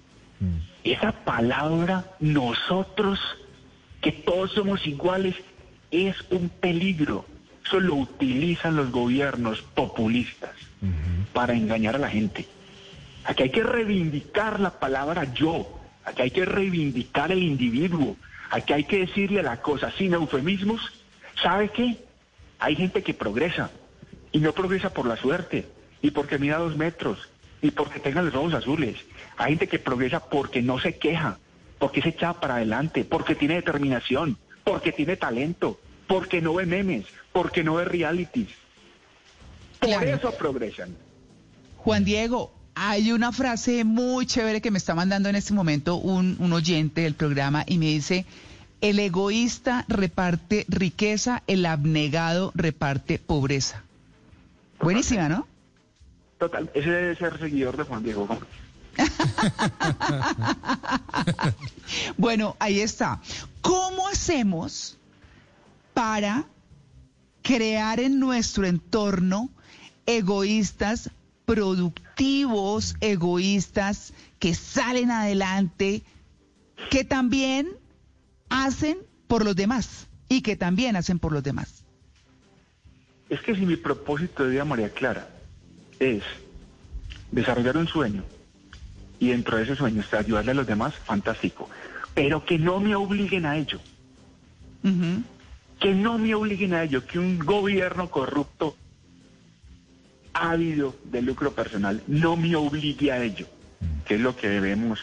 Esa 0.84 1.12
palabra, 1.12 2.16
nosotros, 2.20 3.20
que 4.02 4.12
todos 4.12 4.52
somos 4.54 4.86
iguales, 4.88 5.36
es 5.92 6.16
un 6.32 6.50
peligro. 6.50 7.26
Eso 7.66 7.80
lo 7.80 7.96
utilizan 7.96 8.78
los 8.78 8.92
gobiernos 8.92 9.62
populistas 9.62 10.52
para 11.34 11.54
engañar 11.54 11.96
a 11.96 12.00
la 12.00 12.10
gente. 12.10 12.48
Aquí 13.26 13.44
hay 13.44 13.50
que 13.50 13.64
reivindicar 13.64 14.60
la 14.60 14.80
palabra 14.80 15.34
yo. 15.34 15.77
Aquí 16.08 16.22
hay 16.22 16.32
que 16.32 16.46
reivindicar 16.46 17.34
el 17.34 17.44
individuo. 17.44 18.16
Aquí 18.50 18.72
hay 18.72 18.86
que 18.86 19.00
decirle 19.00 19.44
la 19.44 19.62
cosa 19.62 19.92
sin 19.92 20.14
eufemismos. 20.14 20.80
¿Sabe 21.44 21.70
qué? 21.70 21.98
Hay 22.60 22.78
gente 22.78 23.04
que 23.04 23.14
progresa 23.14 23.70
y 24.32 24.40
no 24.40 24.54
progresa 24.54 24.94
por 24.94 25.06
la 25.06 25.18
suerte, 25.18 25.68
y 26.02 26.12
porque 26.12 26.38
mida 26.38 26.58
dos 26.60 26.78
metros, 26.78 27.28
y 27.62 27.72
porque 27.72 28.00
tenga 28.00 28.22
los 28.22 28.34
ojos 28.36 28.54
azules. 28.54 28.96
Hay 29.36 29.50
gente 29.52 29.68
que 29.68 29.80
progresa 29.80 30.22
porque 30.30 30.62
no 30.62 30.80
se 30.80 30.98
queja, 30.98 31.40
porque 31.78 32.02
se 32.02 32.10
echa 32.10 32.34
para 32.40 32.56
adelante, 32.56 33.04
porque 33.04 33.36
tiene 33.36 33.56
determinación, 33.56 34.38
porque 34.64 34.94
tiene 34.94 35.18
talento, 35.18 35.78
porque 36.08 36.42
no 36.42 36.54
ve 36.54 36.66
memes, 36.66 37.06
porque 37.34 37.66
no 37.66 37.76
ve 37.76 37.84
realities. 37.86 38.50
Por 39.80 39.90
Claro. 39.90 40.06
eso 40.08 40.32
progresan. 40.38 40.96
Juan 41.78 42.06
Diego, 42.06 42.54
hay 42.80 43.12
una 43.12 43.32
frase 43.32 43.84
muy 43.84 44.28
chévere 44.28 44.62
que 44.62 44.70
me 44.70 44.78
está 44.78 44.94
mandando 44.94 45.30
en 45.30 45.36
este 45.36 45.54
momento 45.54 45.96
un, 45.96 46.38
un 46.40 46.54
oyente 46.54 47.02
del 47.02 47.16
programa 47.16 47.64
y 47.66 47.80
me 47.80 47.88
dice, 47.88 48.26
el 48.82 49.00
egoísta 49.00 49.86
reparte 49.88 50.66
riqueza, 50.70 51.42
el 51.48 51.66
abnegado 51.66 52.52
reparte 52.54 53.18
pobreza. 53.18 53.82
Buenísima, 54.80 55.28
¿no? 55.28 55.48
Total, 56.38 56.70
ese 56.76 56.90
debe 56.90 57.16
ser 57.16 57.40
seguidor 57.40 57.78
de 57.78 57.84
Juan 57.84 58.04
Diego. 58.04 58.28
Gómez. 58.28 58.44
Bueno, 62.18 62.56
ahí 62.60 62.82
está. 62.82 63.22
¿Cómo 63.62 64.08
hacemos 64.08 64.98
para 65.94 66.46
crear 67.42 68.00
en 68.00 68.20
nuestro 68.20 68.66
entorno 68.68 69.50
egoístas 70.06 71.10
productivos, 71.46 72.07
egoístas 73.02 74.14
que 74.40 74.54
salen 74.54 75.12
adelante, 75.12 76.04
que 76.90 77.04
también 77.04 77.70
hacen 78.50 78.98
por 79.28 79.44
los 79.44 79.56
demás 79.56 80.08
y 80.30 80.42
que 80.42 80.56
también 80.56 80.96
hacen 80.96 81.20
por 81.20 81.32
los 81.32 81.44
demás? 81.44 81.84
Es 83.30 83.42
que 83.42 83.56
si 83.56 83.66
mi 83.66 83.76
propósito 83.76 84.44
de 84.44 84.52
vida, 84.52 84.66
María 84.66 84.90
Clara, 84.90 85.28
es 86.00 86.24
desarrollar 87.32 87.78
un 87.78 87.88
sueño 87.88 88.24
y 89.20 89.30
dentro 89.30 89.58
de 89.58 89.64
ese 89.64 89.76
sueño 89.76 90.02
está 90.02 90.20
ayudarle 90.20 90.52
a 90.52 90.56
los 90.56 90.68
demás, 90.68 90.94
fantástico. 90.96 91.70
Pero 92.14 92.46
que 92.46 92.58
no 92.58 92.80
me 92.80 92.96
obliguen 92.96 93.46
a 93.46 93.58
ello. 93.58 93.80
Que 95.80 95.94
no 95.94 96.18
me 96.18 96.34
obliguen 96.34 96.74
a 96.74 96.84
ello. 96.84 97.06
Que 97.06 97.20
un 97.20 97.40
gobierno 97.40 98.10
corrupto, 98.10 98.76
ávido 100.38 100.96
de 101.06 101.22
lucro 101.22 101.54
personal, 101.54 102.02
no 102.08 102.36
me 102.36 102.56
obligue 102.56 103.12
a 103.12 103.24
ello. 103.24 103.48
Que 104.06 104.16
es 104.16 104.22
lo 104.22 104.36
que 104.36 104.60
vemos 104.60 105.00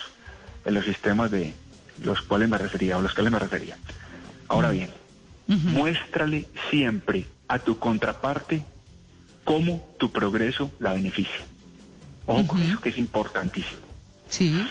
en 0.65 0.75
los 0.75 0.85
sistemas 0.85 1.31
de 1.31 1.55
los 2.03 2.23
cuales 2.23 2.49
me 2.49 2.59
refería 2.59 2.99
o 2.99 3.03
los 3.03 3.15
cuales 3.15 3.33
me 3.33 3.39
refería. 3.39 3.77
Ahora 4.49 4.71
bien, 4.71 4.91
muéstrale 5.47 6.49
siempre 6.71 7.27
a 7.49 7.59
tu 7.59 7.79
contraparte 7.79 8.65
cómo 9.45 9.95
tu 9.99 10.11
progreso 10.11 10.71
la 10.79 10.95
beneficia. 10.95 11.45
Ojo 12.27 12.47
con 12.47 12.63
eso 12.63 12.81
que 12.81 12.89
es 12.89 12.99
importantísimo. 12.99 13.83
Sí. 14.29 14.67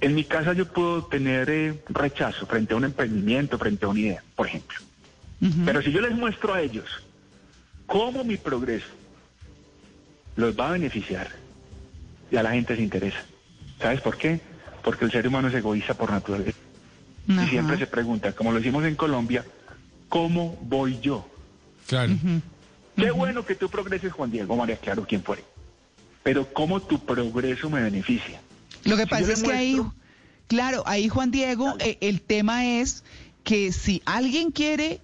En 0.00 0.14
mi 0.14 0.24
casa 0.24 0.52
yo 0.52 0.66
puedo 0.66 1.04
tener 1.04 1.48
eh, 1.48 1.82
rechazo 1.88 2.46
frente 2.46 2.74
a 2.74 2.76
un 2.76 2.84
emprendimiento, 2.84 3.58
frente 3.58 3.86
a 3.86 3.88
una 3.88 4.00
idea, 4.00 4.22
por 4.36 4.46
ejemplo. 4.46 4.78
Pero 5.66 5.82
si 5.82 5.92
yo 5.92 6.00
les 6.00 6.12
muestro 6.12 6.54
a 6.54 6.62
ellos 6.62 6.86
cómo 7.86 8.24
mi 8.24 8.38
progreso 8.38 8.86
los 10.36 10.58
va 10.58 10.68
a 10.68 10.72
beneficiar, 10.72 11.28
ya 12.30 12.42
la 12.42 12.52
gente 12.52 12.76
se 12.76 12.82
interesa. 12.82 13.24
¿Sabes 13.80 14.00
por 14.00 14.16
qué? 14.16 14.40
Porque 14.82 15.04
el 15.04 15.12
ser 15.12 15.26
humano 15.26 15.48
es 15.48 15.54
egoísta 15.54 15.94
por 15.94 16.10
naturaleza. 16.10 16.58
Ajá. 17.28 17.44
Y 17.44 17.48
siempre 17.48 17.78
se 17.78 17.86
pregunta, 17.86 18.32
como 18.32 18.52
lo 18.52 18.58
hicimos 18.58 18.84
en 18.84 18.96
Colombia, 18.96 19.44
¿cómo 20.08 20.58
voy 20.62 20.98
yo? 21.00 21.28
Claro. 21.86 22.14
Qué 22.96 23.10
bueno 23.10 23.44
que 23.44 23.54
tú 23.54 23.68
progreses, 23.68 24.12
Juan 24.12 24.30
Diego, 24.30 24.56
María 24.56 24.76
Claro, 24.76 25.04
quien 25.06 25.22
fuere. 25.22 25.44
Pero 26.22 26.52
¿cómo 26.52 26.80
tu 26.80 27.04
progreso 27.04 27.68
me 27.68 27.82
beneficia? 27.82 28.40
Lo 28.84 28.96
que 28.96 29.02
Si 29.02 29.08
pasa 29.08 29.32
es 29.32 29.42
que 29.42 29.52
ahí, 29.52 29.80
claro, 30.46 30.82
ahí 30.86 31.08
Juan 31.08 31.30
Diego, 31.30 31.74
eh, 31.80 31.98
el 32.00 32.20
tema 32.20 32.64
es 32.66 33.04
que 33.42 33.72
si 33.72 34.02
alguien 34.06 34.50
quiere 34.50 35.00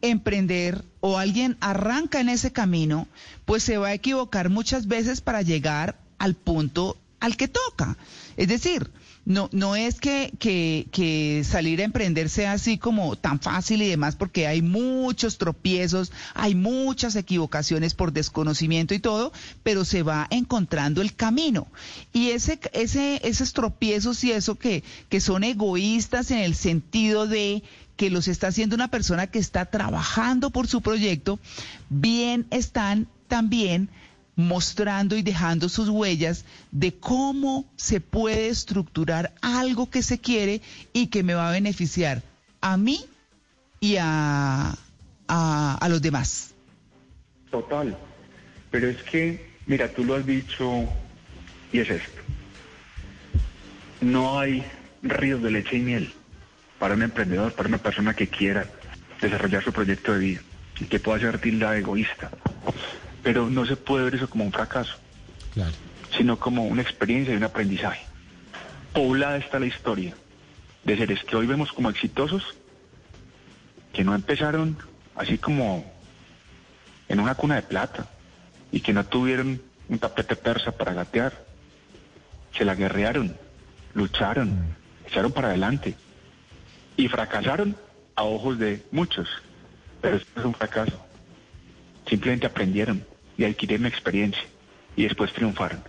emprender 0.00 0.82
o 1.04 1.18
alguien 1.18 1.56
arranca 1.60 2.20
en 2.20 2.28
ese 2.28 2.52
camino, 2.52 3.08
pues 3.44 3.64
se 3.64 3.76
va 3.76 3.88
a 3.88 3.94
equivocar 3.94 4.50
muchas 4.50 4.86
veces 4.86 5.20
para 5.20 5.42
llegar 5.42 5.98
al 6.18 6.36
punto 6.36 6.96
al 7.18 7.36
que 7.36 7.48
toca. 7.48 7.96
Es 8.36 8.46
decir, 8.46 8.88
no, 9.24 9.48
no 9.52 9.76
es 9.76 10.00
que, 10.00 10.32
que, 10.38 10.86
que 10.90 11.42
salir 11.44 11.80
a 11.80 11.84
emprender 11.84 12.28
sea 12.28 12.52
así 12.52 12.78
como 12.78 13.16
tan 13.16 13.40
fácil 13.40 13.82
y 13.82 13.88
demás, 13.88 14.16
porque 14.16 14.46
hay 14.46 14.62
muchos 14.62 15.38
tropiezos, 15.38 16.12
hay 16.34 16.54
muchas 16.54 17.14
equivocaciones 17.16 17.94
por 17.94 18.12
desconocimiento 18.12 18.94
y 18.94 18.98
todo, 18.98 19.32
pero 19.62 19.84
se 19.84 20.02
va 20.02 20.26
encontrando 20.30 21.02
el 21.02 21.14
camino. 21.14 21.68
Y 22.12 22.30
ese, 22.30 22.58
ese, 22.72 23.20
esos 23.22 23.52
tropiezos 23.52 24.22
y 24.24 24.32
eso 24.32 24.56
que, 24.56 24.82
que 25.08 25.20
son 25.20 25.44
egoístas 25.44 26.30
en 26.30 26.38
el 26.38 26.54
sentido 26.54 27.26
de 27.26 27.62
que 27.96 28.10
los 28.10 28.28
está 28.28 28.48
haciendo 28.48 28.74
una 28.74 28.88
persona 28.88 29.26
que 29.26 29.38
está 29.38 29.66
trabajando 29.66 30.50
por 30.50 30.66
su 30.66 30.82
proyecto, 30.82 31.38
bien 31.88 32.46
están 32.50 33.06
también 33.28 33.88
mostrando 34.34 35.16
y 35.16 35.22
dejando 35.22 35.68
sus 35.68 35.88
huellas 35.88 36.44
de 36.70 36.94
cómo 36.94 37.66
se 37.76 38.00
puede 38.00 38.48
estructurar 38.48 39.34
algo 39.42 39.90
que 39.90 40.02
se 40.02 40.18
quiere 40.18 40.62
y 40.92 41.08
que 41.08 41.22
me 41.22 41.34
va 41.34 41.48
a 41.48 41.52
beneficiar 41.52 42.22
a 42.60 42.76
mí 42.76 43.04
y 43.80 43.96
a, 43.98 44.74
a, 45.28 45.88
los 45.88 46.00
demás. 46.00 46.54
Total. 47.50 47.96
Pero 48.70 48.88
es 48.88 49.02
que, 49.02 49.50
mira, 49.66 49.92
tú 49.92 50.04
lo 50.04 50.14
has 50.14 50.24
dicho 50.24 50.88
y 51.72 51.80
es 51.80 51.90
esto. 51.90 52.22
No 54.00 54.38
hay 54.38 54.64
ríos 55.02 55.42
de 55.42 55.50
leche 55.50 55.76
y 55.76 55.80
miel 55.80 56.12
para 56.82 56.94
un 56.96 57.02
emprendedor, 57.02 57.52
para 57.52 57.68
una 57.68 57.78
persona 57.78 58.12
que 58.12 58.26
quiera 58.26 58.66
desarrollar 59.20 59.62
su 59.62 59.72
proyecto 59.72 60.14
de 60.14 60.18
vida 60.18 60.40
y 60.80 60.86
que 60.86 60.98
pueda 60.98 61.20
ser 61.20 61.38
tilda 61.38 61.76
egoísta. 61.76 62.28
Pero 63.22 63.48
no 63.48 63.64
se 63.64 63.76
puede 63.76 64.06
ver 64.06 64.16
eso 64.16 64.28
como 64.28 64.42
un 64.42 64.50
fracaso, 64.50 64.96
Claro. 65.54 65.70
sino 66.18 66.40
como 66.40 66.64
una 66.64 66.82
experiencia 66.82 67.32
y 67.32 67.36
un 67.36 67.44
aprendizaje. 67.44 68.04
Poblada 68.92 69.36
está 69.36 69.60
la 69.60 69.66
historia 69.66 70.16
de 70.82 70.96
seres 70.96 71.22
que 71.22 71.36
hoy 71.36 71.46
vemos 71.46 71.72
como 71.72 71.88
exitosos, 71.88 72.42
que 73.92 74.02
no 74.02 74.12
empezaron 74.16 74.76
así 75.14 75.38
como 75.38 75.88
en 77.08 77.20
una 77.20 77.36
cuna 77.36 77.54
de 77.54 77.62
plata 77.62 78.08
y 78.72 78.80
que 78.80 78.92
no 78.92 79.06
tuvieron 79.06 79.62
un 79.88 79.98
tapete 80.00 80.34
persa 80.34 80.72
para 80.72 80.94
gatear. 80.94 81.44
Se 82.58 82.64
la 82.64 82.74
guerrearon, 82.74 83.36
lucharon, 83.94 84.74
echaron 85.06 85.30
para 85.30 85.50
adelante 85.50 85.94
y 86.96 87.08
fracasaron 87.08 87.76
a 88.14 88.24
ojos 88.24 88.58
de 88.58 88.82
muchos. 88.90 89.28
Pero 90.00 90.16
esto 90.16 90.40
es 90.40 90.46
un 90.46 90.54
fracaso. 90.54 91.04
Simplemente 92.06 92.46
aprendieron 92.46 93.04
y 93.36 93.44
adquirieron 93.44 93.86
experiencia 93.86 94.42
y 94.96 95.04
después 95.04 95.32
triunfaron. 95.32 95.82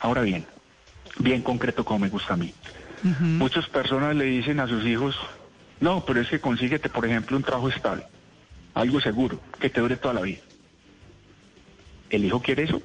Ahora 0.00 0.22
bien, 0.22 0.46
bien 1.18 1.42
concreto 1.42 1.84
como 1.84 2.00
me 2.00 2.08
gusta 2.08 2.34
a 2.34 2.36
mí. 2.36 2.52
Muchas 3.02 3.68
personas 3.68 4.16
le 4.16 4.24
dicen 4.24 4.58
a 4.58 4.66
sus 4.66 4.84
hijos, 4.84 5.16
no, 5.80 6.04
pero 6.04 6.20
es 6.20 6.28
que 6.28 6.40
consíguete, 6.40 6.88
por 6.88 7.06
ejemplo, 7.06 7.36
un 7.36 7.42
trabajo 7.42 7.68
estable, 7.68 8.04
algo 8.74 9.00
seguro, 9.00 9.40
que 9.60 9.70
te 9.70 9.80
dure 9.80 9.96
toda 9.96 10.14
la 10.14 10.22
vida. 10.22 10.40
¿El 12.10 12.24
hijo 12.24 12.40
quiere 12.40 12.64
eso? 12.64 12.82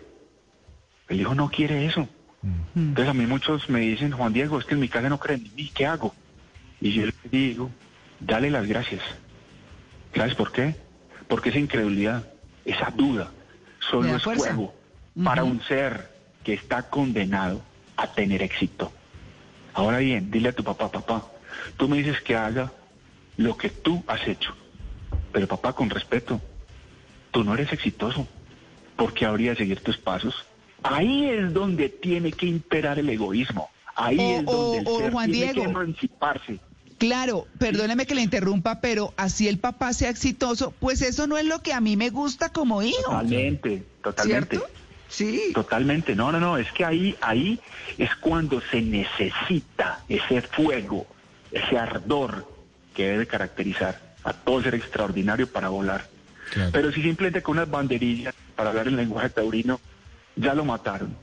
El 1.08 1.22
hijo 1.22 1.34
no 1.34 1.50
quiere 1.50 1.86
eso. 1.86 2.08
Entonces 2.76 3.10
a 3.10 3.14
mí 3.14 3.26
muchos 3.26 3.70
me 3.70 3.82
dicen, 3.82 4.12
Juan 4.12 4.34
Diego, 4.34 4.60
es 4.60 4.66
que 4.66 4.74
en 4.74 4.80
mi 4.80 4.90
casa 4.90 5.10
no 5.10 5.20
creen 5.20 5.46
en 5.46 5.56
mí, 5.56 5.72
¿qué 5.74 5.86
hago? 5.86 6.14
Y 6.82 6.92
yo 6.92 7.06
les 7.06 7.32
digo, 7.32 7.70
dale 8.20 8.50
las 8.50 8.68
gracias. 8.68 9.02
¿Sabes 10.16 10.36
por 10.36 10.52
qué? 10.52 10.76
Porque 11.28 11.50
esa 11.50 11.60
incredulidad, 11.60 12.28
esa 12.66 12.92
duda, 12.94 13.32
solo 13.80 14.16
es 14.16 14.24
fuerza. 14.24 14.46
fuego 14.54 14.74
para 15.24 15.44
un 15.44 15.62
ser 15.64 16.10
que 16.44 16.54
está 16.54 16.90
condenado 16.90 17.62
a 17.98 18.08
tener 18.08 18.42
éxito. 18.42 18.92
Ahora 19.74 20.00
bien, 20.00 20.32
dile 20.32 20.50
a 20.50 20.54
tu 20.54 20.64
papá, 20.64 20.92
papá, 20.92 21.26
tú 21.78 21.88
me 21.88 21.98
dices 21.98 22.22
que 22.22 22.36
haga 22.36 22.72
lo 23.38 23.58
que 23.58 23.70
tú 23.70 24.04
has 24.08 24.28
hecho, 24.28 24.56
pero 25.32 25.48
papá, 25.48 25.74
con 25.74 25.90
respeto, 25.90 26.42
tú 27.32 27.44
no 27.44 27.54
eres 27.54 27.72
exitoso, 27.72 28.28
porque 28.96 29.26
habría 29.26 29.52
de 29.52 29.58
seguir 29.58 29.82
tus 29.82 29.98
pasos. 29.98 30.46
Ahí 30.84 31.26
es 31.26 31.54
donde 31.54 31.90
tiene 31.90 32.32
que 32.32 32.48
imperar 32.48 33.00
el 33.00 33.10
egoísmo. 33.10 33.70
Ahí 33.96 34.20
es 34.20 34.46
donde 34.46 34.80
el 34.80 34.86
ser 34.86 35.12
tiene 35.12 35.28
Diego. 35.28 35.54
que 35.54 35.70
emanciparse. 35.70 36.60
Claro, 37.02 37.48
perdóneme 37.58 38.06
que 38.06 38.14
le 38.14 38.22
interrumpa, 38.22 38.80
pero 38.80 39.16
así 39.18 39.48
el 39.48 39.58
papá 39.58 39.92
sea 39.92 40.12
exitoso, 40.12 40.70
pues 40.80 41.02
eso 41.02 41.26
no 41.26 41.40
es 41.40 41.46
lo 41.46 41.64
que 41.64 41.74
a 41.74 41.82
mí 41.82 41.98
me 41.98 42.12
gusta 42.12 42.50
como 42.50 42.84
hijo. 42.84 43.02
Totalmente, 43.02 43.84
totalmente. 44.04 44.58
¿Cierto? 44.58 44.72
Sí. 45.08 45.52
Totalmente, 45.52 46.16
no, 46.16 46.32
no, 46.32 46.40
no, 46.40 46.58
es 46.60 46.72
que 46.72 46.86
ahí, 46.86 47.16
ahí 47.20 47.60
es 47.98 48.14
cuando 48.18 48.62
se 48.62 48.84
necesita 48.84 50.04
ese 50.08 50.44
fuego, 50.44 51.08
ese 51.52 51.76
ardor 51.76 52.48
que 52.94 53.08
debe 53.08 53.26
caracterizar 53.26 54.00
a 54.24 54.34
todo 54.34 54.62
ser 54.62 54.76
extraordinario 54.76 55.52
para 55.52 55.70
volar. 55.70 56.08
Claro. 56.54 56.70
Pero 56.72 56.92
si 56.92 57.02
simplemente 57.02 57.42
con 57.42 57.58
unas 57.58 57.72
banderillas, 57.72 58.36
para 58.56 58.70
hablar 58.70 58.88
en 58.88 58.98
lenguaje 58.98 59.32
taurino, 59.32 59.82
ya 60.36 60.54
lo 60.54 60.66
mataron. 60.66 61.16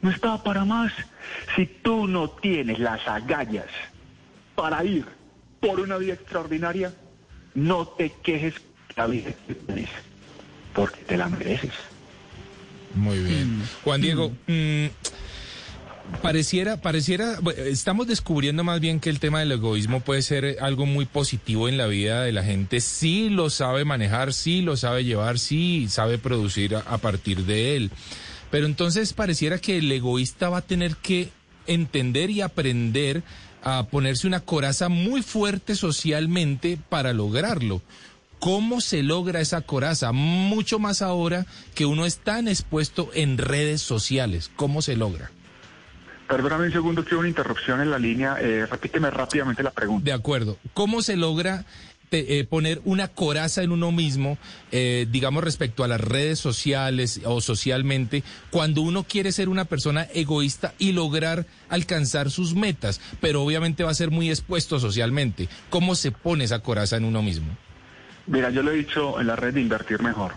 No 0.00 0.10
estaba 0.10 0.44
para 0.44 0.64
más. 0.64 0.92
Si 1.56 1.66
tú 1.66 2.06
no 2.06 2.30
tienes 2.30 2.78
las 2.78 3.00
agallas 3.08 3.66
para 4.62 4.84
ir 4.84 5.04
por 5.58 5.80
una 5.80 5.96
vida 5.96 6.12
extraordinaria, 6.12 6.94
no 7.52 7.84
te 7.84 8.12
quejes 8.22 8.54
la 8.94 9.08
vida 9.08 9.32
que 9.48 9.56
porque 10.72 11.00
te 11.02 11.16
la 11.16 11.28
mereces. 11.28 11.72
Muy 12.94 13.18
bien. 13.18 13.60
Juan 13.82 14.00
Diego, 14.00 14.30
mm, 14.46 14.86
pareciera, 16.22 16.80
pareciera, 16.80 17.40
bueno, 17.40 17.60
estamos 17.60 18.06
descubriendo 18.06 18.62
más 18.62 18.78
bien 18.78 19.00
que 19.00 19.10
el 19.10 19.18
tema 19.18 19.40
del 19.40 19.50
egoísmo 19.50 19.98
puede 19.98 20.22
ser 20.22 20.58
algo 20.60 20.86
muy 20.86 21.06
positivo 21.06 21.68
en 21.68 21.76
la 21.76 21.88
vida 21.88 22.22
de 22.22 22.30
la 22.30 22.44
gente. 22.44 22.80
Sí 22.80 23.30
lo 23.30 23.50
sabe 23.50 23.84
manejar, 23.84 24.32
sí 24.32 24.62
lo 24.62 24.76
sabe 24.76 25.02
llevar, 25.02 25.40
sí 25.40 25.88
sabe 25.88 26.18
producir 26.18 26.76
a, 26.76 26.82
a 26.82 26.98
partir 26.98 27.46
de 27.46 27.74
él. 27.74 27.90
Pero 28.52 28.66
entonces 28.66 29.12
pareciera 29.12 29.58
que 29.58 29.78
el 29.78 29.90
egoísta 29.90 30.50
va 30.50 30.58
a 30.58 30.62
tener 30.62 30.94
que 30.94 31.30
entender 31.66 32.30
y 32.30 32.40
aprender 32.40 33.22
a 33.62 33.84
ponerse 33.84 34.26
una 34.26 34.40
coraza 34.40 34.88
muy 34.88 35.22
fuerte 35.22 35.74
socialmente 35.74 36.78
para 36.88 37.12
lograrlo. 37.12 37.80
¿Cómo 38.38 38.80
se 38.80 39.04
logra 39.04 39.40
esa 39.40 39.60
coraza? 39.60 40.10
Mucho 40.10 40.80
más 40.80 41.00
ahora 41.00 41.46
que 41.76 41.86
uno 41.86 42.04
es 42.06 42.18
tan 42.18 42.48
expuesto 42.48 43.10
en 43.14 43.38
redes 43.38 43.82
sociales. 43.82 44.50
¿Cómo 44.56 44.82
se 44.82 44.96
logra? 44.96 45.30
Perdóname 46.26 46.66
un 46.66 46.72
segundo, 46.72 47.04
que 47.04 47.14
hubo 47.14 47.20
una 47.20 47.28
interrupción 47.28 47.80
en 47.80 47.90
la 47.90 47.98
línea. 47.98 48.36
Eh, 48.40 48.66
repíteme 48.66 49.10
rápidamente 49.10 49.62
la 49.62 49.70
pregunta. 49.70 50.04
De 50.04 50.12
acuerdo. 50.12 50.58
¿Cómo 50.74 51.02
se 51.02 51.16
logra 51.16 51.66
te- 52.12 52.38
eh, 52.38 52.44
poner 52.44 52.82
una 52.84 53.08
coraza 53.08 53.62
en 53.62 53.72
uno 53.72 53.90
mismo, 53.90 54.36
eh, 54.70 55.06
digamos, 55.10 55.42
respecto 55.42 55.82
a 55.82 55.88
las 55.88 55.98
redes 55.98 56.38
sociales 56.38 57.22
o 57.24 57.40
socialmente, 57.40 58.22
cuando 58.50 58.82
uno 58.82 59.04
quiere 59.04 59.32
ser 59.32 59.48
una 59.48 59.64
persona 59.64 60.06
egoísta 60.12 60.74
y 60.78 60.92
lograr 60.92 61.46
alcanzar 61.70 62.30
sus 62.30 62.54
metas, 62.54 63.00
pero 63.22 63.42
obviamente 63.42 63.82
va 63.82 63.92
a 63.92 63.94
ser 63.94 64.10
muy 64.10 64.28
expuesto 64.28 64.78
socialmente? 64.78 65.48
¿Cómo 65.70 65.94
se 65.94 66.12
pone 66.12 66.44
esa 66.44 66.58
coraza 66.58 66.98
en 66.98 67.04
uno 67.06 67.22
mismo? 67.22 67.56
Mira, 68.26 68.50
yo 68.50 68.62
lo 68.62 68.72
he 68.72 68.74
dicho 68.76 69.18
en 69.18 69.26
la 69.28 69.36
red 69.36 69.54
de 69.54 69.62
invertir 69.62 70.02
mejor. 70.02 70.34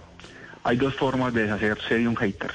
Hay 0.63 0.77
dos 0.77 0.93
formas 0.95 1.33
de 1.33 1.41
deshacerse 1.43 1.95
de 1.97 2.07
un 2.07 2.15
hater. 2.15 2.51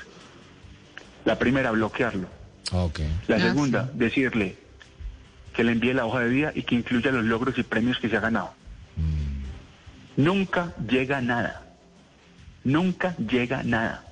La 1.26 1.38
primera, 1.38 1.70
bloquearlo. 1.72 2.26
Ok. 2.72 3.00
La 3.28 3.36
Ah, 3.36 3.40
segunda, 3.40 3.90
decirle 3.92 4.56
que 5.52 5.62
le 5.62 5.72
envíe 5.72 5.92
la 5.92 6.06
hoja 6.06 6.20
de 6.20 6.30
vida 6.30 6.52
y 6.54 6.62
que 6.62 6.74
incluya 6.74 7.12
los 7.12 7.26
logros 7.26 7.58
y 7.58 7.62
premios 7.64 7.98
que 7.98 8.08
se 8.08 8.16
ha 8.16 8.20
ganado. 8.20 8.54
Nunca 10.16 10.74
llega 10.88 11.20
nada. 11.20 11.62
Nunca 12.64 13.16
llega 13.16 13.62
nada. 13.62 14.04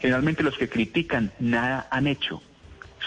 Generalmente 0.00 0.42
los 0.42 0.58
que 0.58 0.68
critican 0.68 1.32
nada 1.38 1.86
han 1.90 2.06
hecho. 2.06 2.42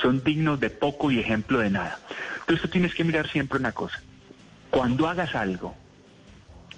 Son 0.01 0.23
dignos 0.23 0.59
de 0.59 0.69
poco 0.69 1.11
y 1.11 1.19
ejemplo 1.19 1.59
de 1.59 1.69
nada. 1.69 1.99
Entonces 2.39 2.69
tienes 2.69 2.93
que 2.93 3.03
mirar 3.03 3.29
siempre 3.29 3.59
una 3.59 3.71
cosa. 3.71 4.01
Cuando 4.69 5.07
hagas 5.07 5.35
algo, 5.35 5.75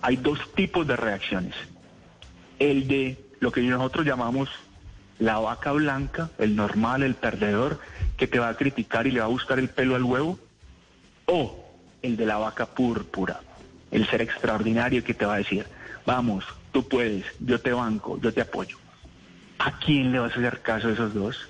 hay 0.02 0.18
dos 0.18 0.40
tipos 0.54 0.88
de 0.88 0.96
reacciones. 0.96 1.56
El 2.60 2.88
de 2.88 3.18
lo 3.40 3.52
que 3.52 3.62
nosotros 3.62 4.06
llamamos 4.06 4.50
la 5.20 5.40
vaca 5.40 5.72
blanca, 5.72 6.30
el 6.38 6.56
normal, 6.56 7.04
el 7.04 7.16
perdedor, 7.16 7.80
que 8.18 8.28
te 8.28 8.40
va 8.40 8.50
a 8.50 8.58
criticar 8.58 9.08
y 9.08 9.12
le 9.12 9.20
va 9.20 9.26
a 9.26 9.30
buscar 9.30 9.60
el 9.60 9.70
pelo 9.70 9.96
al 9.96 10.04
huevo, 10.04 10.40
o 11.26 11.64
el 12.02 12.18
de 12.18 12.26
la 12.26 12.38
vaca 12.38 12.68
púrpura, 12.68 13.42
el 13.92 14.08
ser 14.08 14.22
extraordinario 14.22 15.04
que 15.04 15.14
te 15.14 15.26
va 15.26 15.36
a 15.36 15.38
decir, 15.38 15.66
vamos, 16.06 16.44
tú 16.72 16.88
puedes, 16.88 17.26
yo 17.40 17.60
te 17.60 17.72
banco, 17.72 18.20
yo 18.22 18.34
te 18.34 18.42
apoyo. 18.42 18.78
¿A 19.60 19.80
quién 19.80 20.12
le 20.12 20.20
vas 20.20 20.36
a 20.36 20.40
hacer 20.40 20.62
caso 20.62 20.88
de 20.88 20.94
esos 20.94 21.14
dos? 21.14 21.48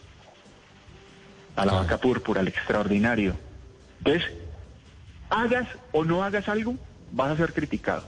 A 1.56 1.66
la 1.66 1.74
vaca 1.74 1.98
púrpura, 1.98 2.42
al 2.42 2.48
extraordinario. 2.48 3.36
Entonces, 4.00 4.32
hagas 5.30 5.68
o 5.92 6.06
no 6.06 6.24
hagas 6.24 6.48
algo, 6.48 6.76
vas 7.12 7.32
a 7.32 7.38
ser 7.38 7.54
criticado. 7.54 8.04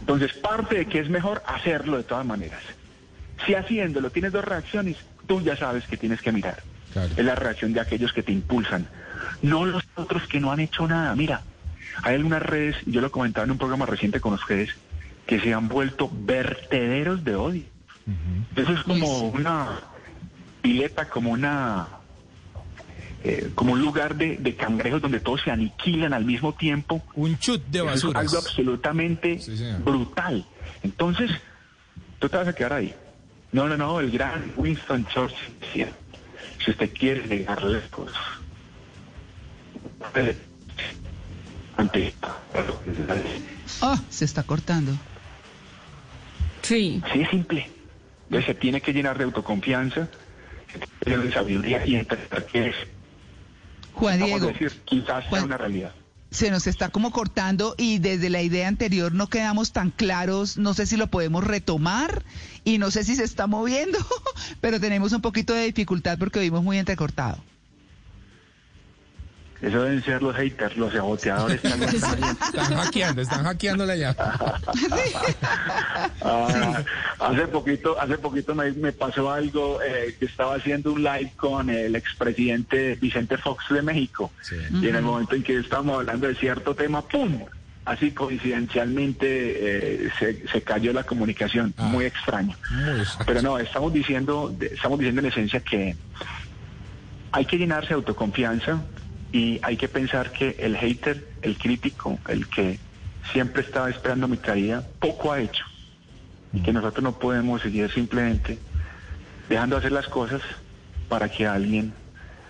Entonces, 0.00 0.32
parte 0.32 0.76
de 0.76 0.86
que 0.86 1.00
es 1.00 1.08
mejor 1.08 1.42
hacerlo 1.46 1.96
de 1.96 2.04
todas 2.04 2.24
maneras. 2.24 2.62
Si 3.44 3.54
haciéndolo 3.54 4.10
tienes 4.10 4.32
dos 4.32 4.44
reacciones, 4.44 4.96
tú 5.26 5.40
ya 5.40 5.56
sabes 5.56 5.86
que 5.86 5.96
tienes 5.96 6.20
que 6.22 6.32
mirar. 6.32 6.62
Claro. 6.92 7.10
Es 7.16 7.24
la 7.24 7.34
reacción 7.34 7.72
de 7.72 7.80
aquellos 7.80 8.12
que 8.12 8.22
te 8.22 8.32
impulsan, 8.32 8.86
no 9.40 9.64
los 9.64 9.82
otros 9.94 10.26
que 10.28 10.40
no 10.40 10.52
han 10.52 10.60
hecho 10.60 10.86
nada. 10.86 11.14
Mira, 11.16 11.42
hay 12.02 12.14
algunas 12.14 12.42
redes, 12.42 12.76
yo 12.86 13.00
lo 13.00 13.10
comentaba 13.10 13.44
en 13.44 13.52
un 13.52 13.58
programa 13.58 13.86
reciente 13.86 14.20
con 14.20 14.34
ustedes, 14.34 14.70
que 15.26 15.40
se 15.40 15.54
han 15.54 15.68
vuelto 15.68 16.10
vertederos 16.12 17.24
de 17.24 17.34
odio. 17.34 17.64
Eso 18.56 18.72
es 18.72 18.82
como 18.82 19.28
una 19.28 19.80
pileta, 20.60 21.08
como 21.08 21.30
una 21.30 21.86
eh, 23.24 23.52
como 23.54 23.74
un 23.74 23.80
lugar 23.80 24.16
de, 24.16 24.36
de 24.36 24.56
cangrejos 24.56 25.00
donde 25.00 25.20
todos 25.20 25.42
se 25.42 25.52
aniquilan 25.52 26.12
al 26.12 26.24
mismo 26.24 26.54
tiempo. 26.54 27.02
Un 27.14 27.38
chut 27.38 27.62
de 27.66 27.80
basura. 27.80 28.18
algo 28.18 28.38
absolutamente 28.38 29.38
Sí, 29.38 29.56
brutal. 29.84 30.44
Entonces, 30.82 31.30
tú 32.18 32.28
te 32.28 32.36
vas 32.36 32.48
a 32.48 32.52
quedar 32.52 32.72
ahí. 32.72 32.92
No, 33.52 33.68
no, 33.68 33.76
no, 33.76 34.00
el 34.00 34.10
gran 34.10 34.52
Winston 34.56 35.06
Churchill 35.06 35.54
decía, 35.60 35.92
si 36.64 36.72
usted 36.72 36.90
quiere 36.92 37.28
llegar 37.28 37.62
lejos, 37.62 38.12
eh, 40.16 40.36
ante 41.82 42.14
Ah, 43.80 44.00
se 44.08 44.24
está 44.24 44.42
cortando. 44.44 44.92
Sí. 46.62 47.02
Sí, 47.12 47.20
es 47.22 47.30
simple. 47.30 47.68
Entonces 48.24 48.46
se 48.46 48.54
tiene 48.54 48.80
que 48.80 48.92
llenar 48.92 49.18
de 49.18 49.24
autoconfianza, 49.24 50.08
se 50.72 50.78
tiene 50.78 50.86
que 51.00 51.10
llenar 51.10 51.26
de 51.26 51.32
sabiduría 51.32 51.86
y 51.86 51.96
entender 51.96 52.46
que 52.46 52.68
es, 52.68 52.76
Juan 53.94 54.22
Diego, 54.22 54.46
decir, 54.46 54.72
quizás 54.84 55.28
sea 55.28 55.44
una 55.44 55.58
realidad. 55.58 55.92
se 56.30 56.50
nos 56.50 56.66
está 56.66 56.88
como 56.88 57.10
cortando 57.10 57.74
y 57.76 57.98
desde 57.98 58.30
la 58.30 58.40
idea 58.40 58.68
anterior 58.68 59.12
no 59.12 59.28
quedamos 59.28 59.72
tan 59.72 59.90
claros. 59.90 60.56
No 60.56 60.72
sé 60.72 60.86
si 60.86 60.96
lo 60.96 61.08
podemos 61.08 61.44
retomar 61.44 62.22
y 62.64 62.78
no 62.78 62.90
sé 62.90 63.04
si 63.04 63.16
se 63.16 63.24
está 63.24 63.46
moviendo, 63.46 63.98
pero 64.60 64.80
tenemos 64.80 65.12
un 65.12 65.20
poquito 65.20 65.52
de 65.52 65.64
dificultad 65.66 66.16
porque 66.18 66.38
oímos 66.38 66.62
muy 66.62 66.78
entrecortado. 66.78 67.42
Eso 69.62 69.80
deben 69.82 70.02
ser 70.04 70.20
los 70.22 70.34
haters, 70.34 70.76
los 70.76 70.92
saboteadores. 70.92 71.60
están 71.64 71.82
haciendo. 71.84 72.26
Están 72.44 72.74
hackeando, 72.76 73.22
están 73.22 73.44
hackeándola 73.44 73.96
ya. 73.96 74.16
Ah, 76.24 76.82
hace 77.18 77.46
poquito, 77.48 78.00
hace 78.00 78.18
poquito 78.18 78.54
me, 78.54 78.70
me 78.72 78.92
pasó 78.92 79.30
algo 79.30 79.80
eh, 79.82 80.14
que 80.18 80.26
estaba 80.26 80.54
haciendo 80.56 80.92
un 80.92 81.02
live 81.02 81.32
con 81.36 81.68
el 81.70 81.96
expresidente 81.96 82.94
Vicente 82.96 83.36
Fox 83.38 83.64
de 83.70 83.82
México 83.82 84.30
Sí. 84.42 84.56
y 84.80 84.88
en 84.88 84.96
el 84.96 85.02
momento 85.02 85.34
en 85.34 85.42
que 85.42 85.58
estábamos 85.58 85.96
hablando 85.98 86.26
de 86.28 86.34
cierto 86.36 86.74
tema, 86.74 87.02
¡pum! 87.02 87.40
Así 87.84 88.12
coincidencialmente 88.12 89.26
eh, 90.06 90.10
se, 90.18 90.46
se 90.48 90.62
cayó 90.62 90.92
la 90.92 91.02
comunicación, 91.04 91.74
Ah. 91.76 91.84
muy 91.84 92.04
extraño. 92.04 92.56
Muy. 92.70 93.04
Pero 93.26 93.42
no, 93.42 93.58
estamos 93.58 93.92
diciendo, 93.92 94.54
estamos 94.60 94.98
diciendo 95.00 95.20
en 95.20 95.26
esencia 95.26 95.60
que 95.60 95.96
hay 97.32 97.44
que 97.44 97.58
llenarse 97.58 97.88
de 97.88 97.94
autoconfianza 97.94 98.80
y 99.32 99.58
hay 99.62 99.76
que 99.76 99.88
pensar 99.88 100.30
que 100.32 100.56
el 100.58 100.76
hater, 100.76 101.26
el 101.42 101.56
crítico, 101.58 102.18
el 102.28 102.46
que 102.48 102.78
siempre 103.32 103.62
estaba 103.62 103.88
esperando 103.90 104.28
mi 104.28 104.36
caída, 104.36 104.86
poco 105.00 105.32
ha 105.32 105.40
hecho. 105.40 105.64
Y 106.52 106.60
que 106.60 106.72
nosotros 106.72 107.02
no 107.02 107.18
podemos 107.18 107.62
seguir 107.62 107.90
simplemente 107.90 108.58
dejando 109.48 109.76
hacer 109.78 109.92
las 109.92 110.06
cosas 110.06 110.42
para 111.08 111.28
que 111.30 111.46
alguien 111.46 111.94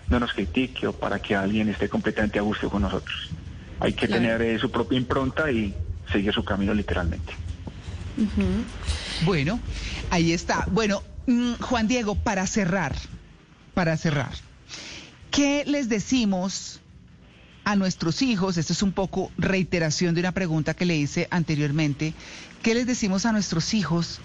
no 0.09 0.19
nos 0.19 0.33
critique 0.33 0.85
o 0.87 0.91
para 0.93 1.19
que 1.19 1.35
alguien 1.35 1.69
esté 1.69 1.87
completamente 1.87 2.37
a 2.37 2.41
gusto 2.41 2.69
con 2.69 2.81
nosotros. 2.81 3.29
Hay 3.79 3.93
que 3.93 4.07
Claro. 4.07 4.21
tener 4.21 4.41
eh, 4.41 4.59
su 4.59 4.69
propia 4.69 4.97
impronta 4.97 5.49
y 5.49 5.73
seguir 6.11 6.33
su 6.33 6.43
camino 6.43 6.73
literalmente. 6.73 7.33
Bueno, 9.25 9.59
ahí 10.11 10.33
está. 10.33 10.65
Bueno, 10.69 11.01
mm, 11.27 11.53
Juan 11.61 11.87
Diego, 11.87 12.15
para 12.15 12.45
cerrar, 12.45 12.93
para 13.73 13.95
cerrar, 13.97 14.33
¿qué 15.33 15.63
les 15.65 15.89
decimos 15.89 16.79
a 17.65 17.75
nuestros 17.75 18.21
hijos? 18.21 18.57
Esto 18.57 18.71
es 18.73 18.81
un 18.83 18.93
poco 18.93 19.31
reiteración 19.37 20.13
de 20.15 20.21
una 20.21 20.31
pregunta 20.31 20.73
que 20.73 20.85
le 20.85 20.95
hice 20.95 21.27
anteriormente. 21.31 22.13
¿Qué 22.61 22.73
les 22.75 22.85
decimos 22.87 23.25
a 23.25 23.31
nuestros 23.33 23.73
hijos 23.73 24.21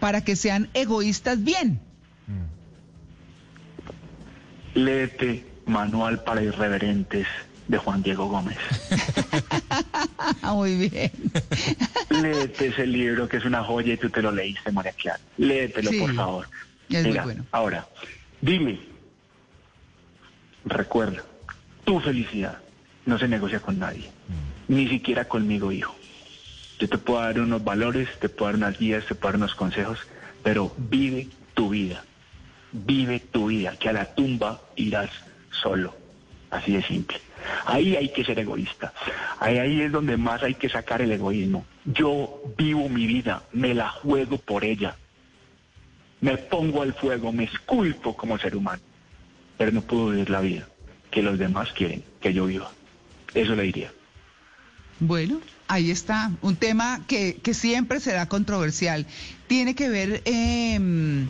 para 0.00 0.22
que 0.24 0.34
sean 0.34 0.68
egoístas 0.74 1.44
bien? 1.44 1.80
Léete 4.74 5.44
Manual 5.66 6.22
para 6.24 6.42
Irreverentes 6.42 7.26
de 7.68 7.76
Juan 7.78 8.02
Diego 8.02 8.28
Gómez. 8.28 8.56
Muy 10.42 10.88
bien. 10.88 11.10
Léete 12.10 12.68
ese 12.68 12.86
libro 12.86 13.28
que 13.28 13.36
es 13.36 13.44
una 13.44 13.62
joya 13.62 13.94
y 13.94 13.96
tú 13.98 14.08
te 14.08 14.22
lo 14.22 14.32
leíste, 14.32 14.72
María 14.72 14.92
Clara. 14.92 15.20
Léetelo, 15.36 15.90
Sí, 15.90 15.98
por 16.00 16.14
favor. 16.14 16.48
es 16.88 17.02
muy 17.02 17.10
Mira, 17.10 17.24
bueno. 17.24 17.44
Ahora, 17.52 17.86
dime, 18.40 18.80
recuerda, 20.68 21.22
tu 21.84 22.00
felicidad 22.00 22.58
no 23.06 23.18
se 23.18 23.28
negocia 23.28 23.60
con 23.60 23.78
nadie, 23.78 24.10
Mm. 24.28 24.74
ni 24.74 24.88
siquiera 24.88 25.26
conmigo, 25.26 25.72
hijo. 25.72 25.94
Yo 26.78 26.88
te 26.88 26.98
puedo 26.98 27.20
dar 27.20 27.40
unos 27.40 27.64
valores, 27.64 28.08
te 28.20 28.28
puedo 28.28 28.52
dar 28.52 28.56
unas 28.56 28.78
guías, 28.78 29.04
te 29.06 29.14
puedo 29.14 29.32
dar 29.32 29.36
unos 29.36 29.54
consejos, 29.54 29.98
pero 30.42 30.72
vive 30.76 31.28
tu 31.54 31.70
vida. 31.70 32.04
Vive 32.70 33.18
tu 33.20 33.46
vida, 33.46 33.76
que 33.78 33.88
a 33.88 33.92
la 33.94 34.14
tumba 34.14 34.60
irás 34.76 35.10
solo. 35.50 35.96
Así 36.50 36.72
de 36.72 36.82
simple. 36.82 37.18
Ahí 37.66 37.96
hay 37.96 38.10
que 38.10 38.24
ser 38.24 38.38
egoísta. 38.38 38.92
Ahí, 39.40 39.58
ahí 39.58 39.80
es 39.82 39.90
donde 39.92 40.16
más 40.18 40.42
hay 40.42 40.54
que 40.54 40.68
sacar 40.68 41.00
el 41.02 41.10
egoísmo. 41.12 41.64
Yo 41.86 42.42
vivo 42.58 42.88
mi 42.90 43.06
vida, 43.06 43.42
me 43.52 43.74
la 43.74 43.88
juego 43.88 44.36
por 44.38 44.64
ella. 44.64 44.96
Me 46.20 46.36
pongo 46.36 46.82
al 46.82 46.92
fuego, 46.94 47.32
me 47.32 47.44
esculpo 47.44 48.14
como 48.16 48.38
ser 48.38 48.54
humano. 48.56 48.82
Pero 49.58 49.72
no 49.72 49.82
puedo 49.82 50.10
vivir 50.10 50.30
la 50.30 50.40
vida 50.40 50.68
que 51.10 51.22
los 51.22 51.38
demás 51.38 51.72
quieren 51.72 52.04
que 52.20 52.32
yo 52.32 52.46
viva. 52.46 52.70
Eso 53.34 53.54
le 53.54 53.64
diría. 53.64 53.92
Bueno, 55.00 55.40
ahí 55.68 55.90
está, 55.90 56.32
un 56.42 56.56
tema 56.56 57.04
que, 57.06 57.36
que 57.36 57.54
siempre 57.54 58.00
será 58.00 58.26
controversial. 58.26 59.06
Tiene 59.46 59.74
que 59.74 59.88
ver 59.88 60.22
em, 60.24 61.28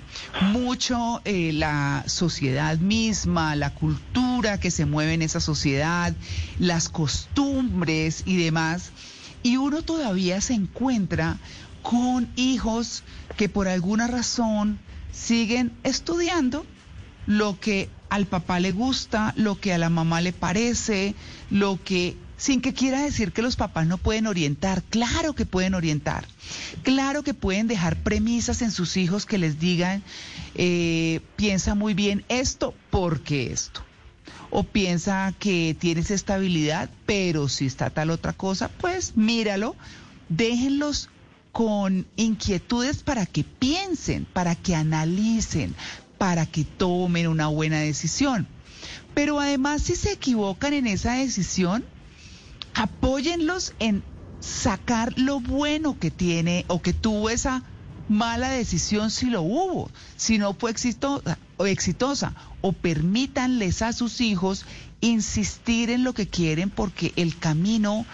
mucho 0.52 1.20
eh, 1.24 1.52
la 1.52 2.04
sociedad 2.06 2.78
misma, 2.78 3.56
la 3.56 3.74
cultura 3.74 4.58
que 4.58 4.70
se 4.70 4.86
mueve 4.86 5.14
en 5.14 5.22
esa 5.22 5.40
sociedad, 5.40 6.14
las 6.58 6.88
costumbres 6.88 8.22
y 8.26 8.36
demás. 8.36 8.90
Y 9.42 9.56
uno 9.56 9.82
todavía 9.82 10.40
se 10.40 10.54
encuentra 10.54 11.38
con 11.82 12.28
hijos 12.36 13.04
que 13.36 13.48
por 13.48 13.68
alguna 13.68 14.06
razón 14.06 14.78
siguen 15.12 15.72
estudiando 15.84 16.64
lo 17.28 17.60
que 17.60 17.90
al 18.08 18.26
papá 18.26 18.58
le 18.58 18.72
gusta, 18.72 19.34
lo 19.36 19.60
que 19.60 19.74
a 19.74 19.78
la 19.78 19.90
mamá 19.90 20.22
le 20.22 20.32
parece, 20.32 21.14
lo 21.50 21.78
que 21.84 22.16
sin 22.38 22.62
que 22.62 22.72
quiera 22.72 23.02
decir 23.02 23.32
que 23.32 23.42
los 23.42 23.56
papás 23.56 23.86
no 23.86 23.98
pueden 23.98 24.26
orientar, 24.26 24.82
claro 24.84 25.34
que 25.34 25.44
pueden 25.44 25.74
orientar, 25.74 26.26
claro 26.84 27.22
que 27.22 27.34
pueden 27.34 27.66
dejar 27.66 28.02
premisas 28.02 28.62
en 28.62 28.70
sus 28.70 28.96
hijos 28.96 29.26
que 29.26 29.36
les 29.36 29.60
digan, 29.60 30.02
eh, 30.54 31.20
piensa 31.36 31.74
muy 31.74 31.92
bien 31.92 32.24
esto, 32.28 32.74
porque 32.90 33.52
esto. 33.52 33.82
O 34.50 34.62
piensa 34.64 35.34
que 35.38 35.76
tienes 35.78 36.10
estabilidad, 36.10 36.88
pero 37.04 37.48
si 37.50 37.66
está 37.66 37.90
tal 37.90 38.08
otra 38.08 38.32
cosa, 38.32 38.68
pues 38.68 39.16
míralo, 39.16 39.76
déjenlos 40.30 41.10
con 41.52 42.06
inquietudes 42.16 43.02
para 43.02 43.26
que 43.26 43.44
piensen, 43.44 44.24
para 44.24 44.54
que 44.54 44.74
analicen, 44.74 45.74
para 46.18 46.44
que 46.46 46.64
tomen 46.64 47.28
una 47.28 47.46
buena 47.46 47.78
decisión. 47.78 48.46
Pero 49.14 49.40
además, 49.40 49.82
si 49.82 49.96
se 49.96 50.12
equivocan 50.12 50.74
en 50.74 50.86
esa 50.86 51.14
decisión, 51.14 51.84
apóyenlos 52.74 53.72
en 53.78 54.02
sacar 54.40 55.18
lo 55.18 55.40
bueno 55.40 55.98
que 55.98 56.10
tiene 56.10 56.64
o 56.68 56.82
que 56.82 56.92
tuvo 56.92 57.30
esa 57.30 57.62
mala 58.08 58.50
decisión 58.50 59.10
si 59.10 59.26
lo 59.26 59.42
hubo, 59.42 59.90
si 60.16 60.38
no 60.38 60.54
fue 60.54 60.70
exitosa 60.70 61.38
o 61.56 61.66
exitosa, 61.66 62.34
o 62.60 62.72
permítanles 62.72 63.82
a 63.82 63.92
sus 63.92 64.20
hijos 64.20 64.64
insistir 65.00 65.90
en 65.90 66.04
lo 66.04 66.12
que 66.12 66.28
quieren 66.28 66.70
porque 66.70 67.12
el 67.16 67.38
camino 67.38 68.06